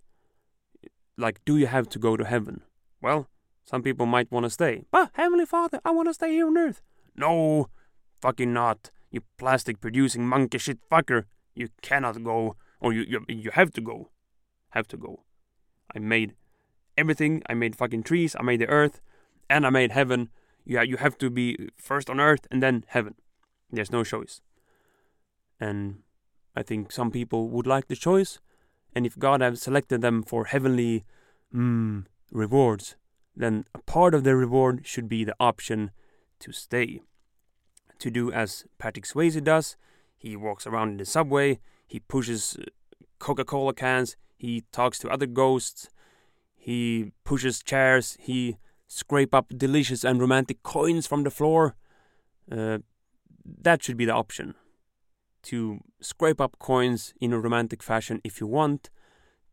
Like, 1.15 1.39
do 1.45 1.57
you 1.57 1.67
have 1.67 1.87
to 1.89 1.99
go 1.99 2.17
to 2.17 2.25
heaven? 2.25 2.61
Well, 3.01 3.27
some 3.63 3.83
people 3.83 4.07
might 4.07 4.31
want 4.31 4.45
to 4.45 4.49
stay. 4.49 4.85
But 4.91 5.11
Heavenly 5.13 5.45
Father, 5.45 5.79
I 5.85 5.91
want 5.91 6.09
to 6.09 6.13
stay 6.13 6.31
here 6.31 6.47
on 6.47 6.57
Earth. 6.57 6.81
No, 7.15 7.69
fucking 8.19 8.51
not. 8.51 8.89
You 9.11 9.21
plastic 9.37 9.79
producing 9.79 10.27
monkey 10.27 10.57
shit 10.57 10.79
fucker. 10.89 11.25
You 11.53 11.69
cannot 11.83 12.23
go 12.23 12.55
or 12.83 12.93
you, 12.93 13.03
you 13.07 13.25
you 13.27 13.51
have 13.51 13.71
to 13.71 13.81
go, 13.81 14.09
have 14.71 14.87
to 14.89 14.97
go. 14.97 15.23
I 15.95 15.99
made 15.99 16.33
everything. 16.97 17.41
I 17.49 17.53
made 17.53 17.75
fucking 17.75 18.03
trees. 18.03 18.35
I 18.39 18.43
made 18.43 18.59
the 18.59 18.67
earth, 18.67 19.01
and 19.49 19.65
I 19.65 19.69
made 19.69 19.91
heaven. 19.91 20.29
Yeah, 20.65 20.81
you 20.81 20.97
have 20.97 21.17
to 21.17 21.29
be 21.29 21.69
first 21.77 22.09
on 22.09 22.19
earth 22.19 22.47
and 22.49 22.63
then 22.63 22.85
heaven. 22.87 23.15
There's 23.71 23.91
no 23.91 24.03
choice. 24.03 24.41
And 25.59 25.99
I 26.55 26.63
think 26.63 26.91
some 26.91 27.11
people 27.11 27.49
would 27.49 27.67
like 27.67 27.87
the 27.87 27.95
choice, 27.95 28.39
and 28.95 29.05
if 29.05 29.17
God 29.17 29.41
has 29.41 29.61
selected 29.61 30.01
them 30.01 30.23
for 30.23 30.45
heavenly 30.45 31.03
mm, 31.53 32.05
rewards, 32.31 32.95
then 33.35 33.65
a 33.73 33.79
part 33.79 34.13
of 34.13 34.23
the 34.23 34.35
reward 34.35 34.85
should 34.85 35.09
be 35.09 35.23
the 35.23 35.35
option 35.39 35.91
to 36.39 36.51
stay. 36.51 37.01
To 37.99 38.11
do 38.11 38.31
as 38.31 38.65
Patrick 38.77 39.05
Swayze 39.05 39.43
does, 39.43 39.77
he 40.15 40.35
walks 40.35 40.67
around 40.67 40.89
in 40.89 40.97
the 40.97 41.05
subway, 41.05 41.59
he 41.87 41.99
pushes 41.99 42.57
uh, 42.59 42.65
Coca 43.19 43.45
Cola 43.45 43.73
cans, 43.73 44.15
he 44.37 44.63
talks 44.71 44.99
to 44.99 45.09
other 45.09 45.25
ghosts, 45.25 45.89
he 46.55 47.11
pushes 47.23 47.63
chairs, 47.63 48.17
he 48.19 48.57
scrape 48.87 49.33
up 49.33 49.51
delicious 49.55 50.03
and 50.03 50.19
romantic 50.19 50.63
coins 50.63 51.07
from 51.07 51.23
the 51.23 51.31
floor. 51.31 51.75
Uh, 52.51 52.79
that 53.61 53.83
should 53.83 53.97
be 53.97 54.05
the 54.05 54.13
option. 54.13 54.55
To 55.43 55.79
scrape 55.99 56.39
up 56.39 56.57
coins 56.59 57.13
in 57.19 57.33
a 57.33 57.39
romantic 57.39 57.83
fashion 57.83 58.21
if 58.23 58.39
you 58.39 58.47
want, 58.47 58.89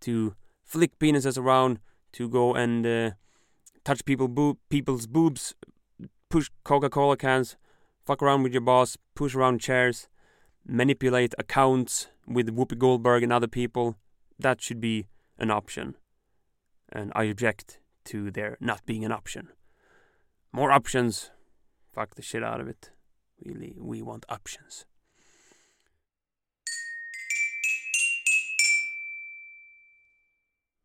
to 0.01 0.35
flick 0.65 0.99
penises 0.99 1.37
around, 1.37 1.81
to 2.13 2.29
go 2.29 2.55
and 2.55 2.87
uh, 2.87 3.11
touch 3.85 4.05
people 4.05 4.29
boob, 4.29 4.59
people's 4.69 5.07
boobs, 5.07 5.55
push 6.29 6.49
Coca 6.65 6.91
Cola 6.91 7.17
cans, 7.17 7.57
fuck 8.05 8.23
around 8.23 8.43
with 8.43 8.53
your 8.53 8.63
boss, 8.63 8.97
push 9.15 9.35
around 9.35 9.61
chairs, 9.61 10.09
manipulate 10.67 11.35
accounts 11.39 12.09
with 12.27 12.55
Whoopi 12.55 12.79
Goldberg 12.79 13.23
and 13.23 13.33
other 13.33 13.49
people, 13.49 13.97
that 14.39 14.61
should 14.61 14.81
be 14.81 15.07
an 15.39 15.51
option. 15.51 15.97
And 16.93 17.13
I 17.15 17.25
object 17.25 17.81
to 18.07 18.31
there 18.31 18.57
not 18.61 18.85
being 18.87 19.05
an 19.05 19.13
option. 19.13 19.49
More 20.53 20.73
options, 20.73 21.31
fuck 21.93 22.15
the 22.15 22.23
shit 22.23 22.43
out 22.43 22.61
of 22.61 22.69
it. 22.69 22.91
Really, 23.45 23.77
we 23.79 24.03
want 24.03 24.25
options. 24.29 24.85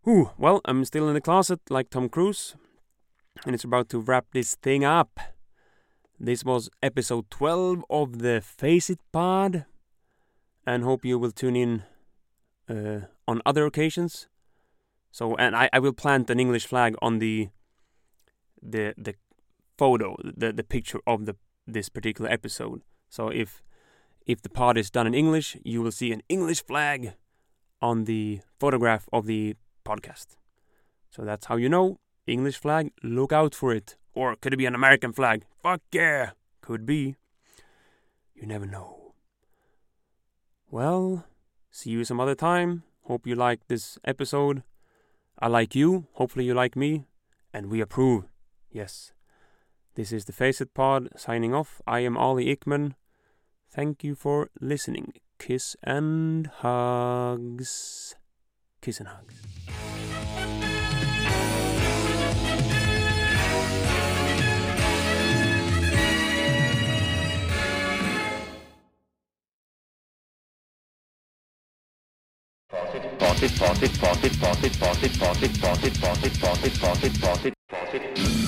Ooh, 0.08 0.30
well, 0.38 0.62
I'm 0.66 0.86
still 0.86 1.08
in 1.08 1.16
the 1.16 1.22
closet 1.22 1.60
like 1.70 1.90
Tom 1.90 2.10
Cruise, 2.10 2.56
and 3.44 3.56
it's 3.56 3.64
about 3.64 3.90
to 3.90 4.00
wrap 4.00 4.26
this 4.34 4.54
thing 4.54 4.86
up. 4.86 5.20
This 6.20 6.46
was 6.46 6.70
episode 6.84 7.30
12 7.32 7.84
of 7.90 8.20
the 8.20 8.40
Face 8.40 8.92
It 8.92 9.00
Pod, 9.12 9.66
and 10.66 10.84
hope 10.84 11.06
you 11.06 11.18
will 11.18 11.32
tune 11.32 11.56
in 11.56 11.84
uh, 12.70 13.08
on 13.28 13.42
other 13.48 13.66
occasions. 13.66 14.28
So, 15.16 15.34
and 15.38 15.56
I, 15.56 15.70
I 15.72 15.80
will 15.80 15.94
plant 15.94 16.30
an 16.30 16.42
English 16.42 16.66
flag 16.66 16.94
on 17.02 17.20
the 17.20 17.48
the 18.62 18.94
the 18.98 19.16
photo, 19.78 20.18
the 20.22 20.52
the 20.52 20.64
picture 20.64 21.00
of 21.08 21.26
the 21.26 21.38
this 21.66 21.88
particular 21.88 22.30
episode. 22.30 22.82
So 23.08 23.30
if 23.30 23.64
if 24.26 24.42
the 24.42 24.50
pod 24.50 24.78
is 24.78 24.92
done 24.92 25.08
in 25.08 25.14
English, 25.14 25.56
you 25.64 25.82
will 25.82 25.94
see 25.94 26.12
an 26.12 26.22
English 26.28 26.66
flag 26.66 27.14
on 27.82 28.04
the 28.04 28.42
photograph 28.60 29.08
of 29.14 29.26
the 29.26 29.56
podcast. 29.86 30.36
So 31.10 31.24
that's 31.24 31.46
how 31.46 31.56
you 31.56 31.70
know 31.70 31.96
English 32.28 32.58
flag. 32.58 32.92
Look 33.02 33.32
out 33.32 33.56
for 33.56 33.74
it. 33.74 33.96
Or 34.14 34.36
could 34.36 34.52
it 34.52 34.58
be 34.58 34.66
an 34.66 34.76
American 34.76 35.14
flag? 35.14 35.46
Fuck 35.64 35.82
yeah, 35.94 36.32
could 36.60 36.86
be. 36.86 37.16
You 38.34 38.48
never 38.48 38.66
know. 38.66 39.14
Well, 40.70 41.24
see 41.72 41.92
you 41.92 42.04
some 42.04 42.20
other 42.20 42.36
time. 42.36 42.84
Hope 43.04 43.26
you 43.26 43.36
like 43.36 43.68
this 43.70 43.98
episode. 44.04 44.64
I 45.40 45.48
like 45.48 45.76
you. 45.76 46.08
Hopefully, 46.14 46.46
you 46.46 46.54
like 46.54 46.76
me. 46.76 47.06
And 47.54 47.68
we 47.68 47.82
approve. 47.82 48.26
Yes. 48.72 49.14
This 49.96 50.12
is 50.12 50.26
the 50.26 50.34
Face 50.34 50.60
It 50.60 50.74
Pod 50.74 51.10
signing 51.16 51.54
off. 51.54 51.82
I 51.88 52.00
am 52.00 52.18
Ollie 52.18 52.54
Ickman. 52.54 52.96
Thank 53.70 54.04
you 54.04 54.16
for 54.16 54.50
listening. 54.60 55.14
Kiss 55.40 55.76
and 55.84 56.48
hugs. 56.48 58.16
Kiss 58.82 59.00
and 59.00 59.10
hugs. 59.10 59.85
Faucet, 73.36 73.52
faucet, 73.52 73.92
faucet, 73.92 74.32
faucet, 74.36 74.76
faucet, 74.76 75.12
faucet, 75.18 75.58
faucet, 75.58 75.98
faucet, 75.98 75.98
faucet, 75.98 76.38
faucet, 76.38 77.18
faucet, 77.18 77.18
faucet, 77.20 77.54
faucet. 77.68 78.45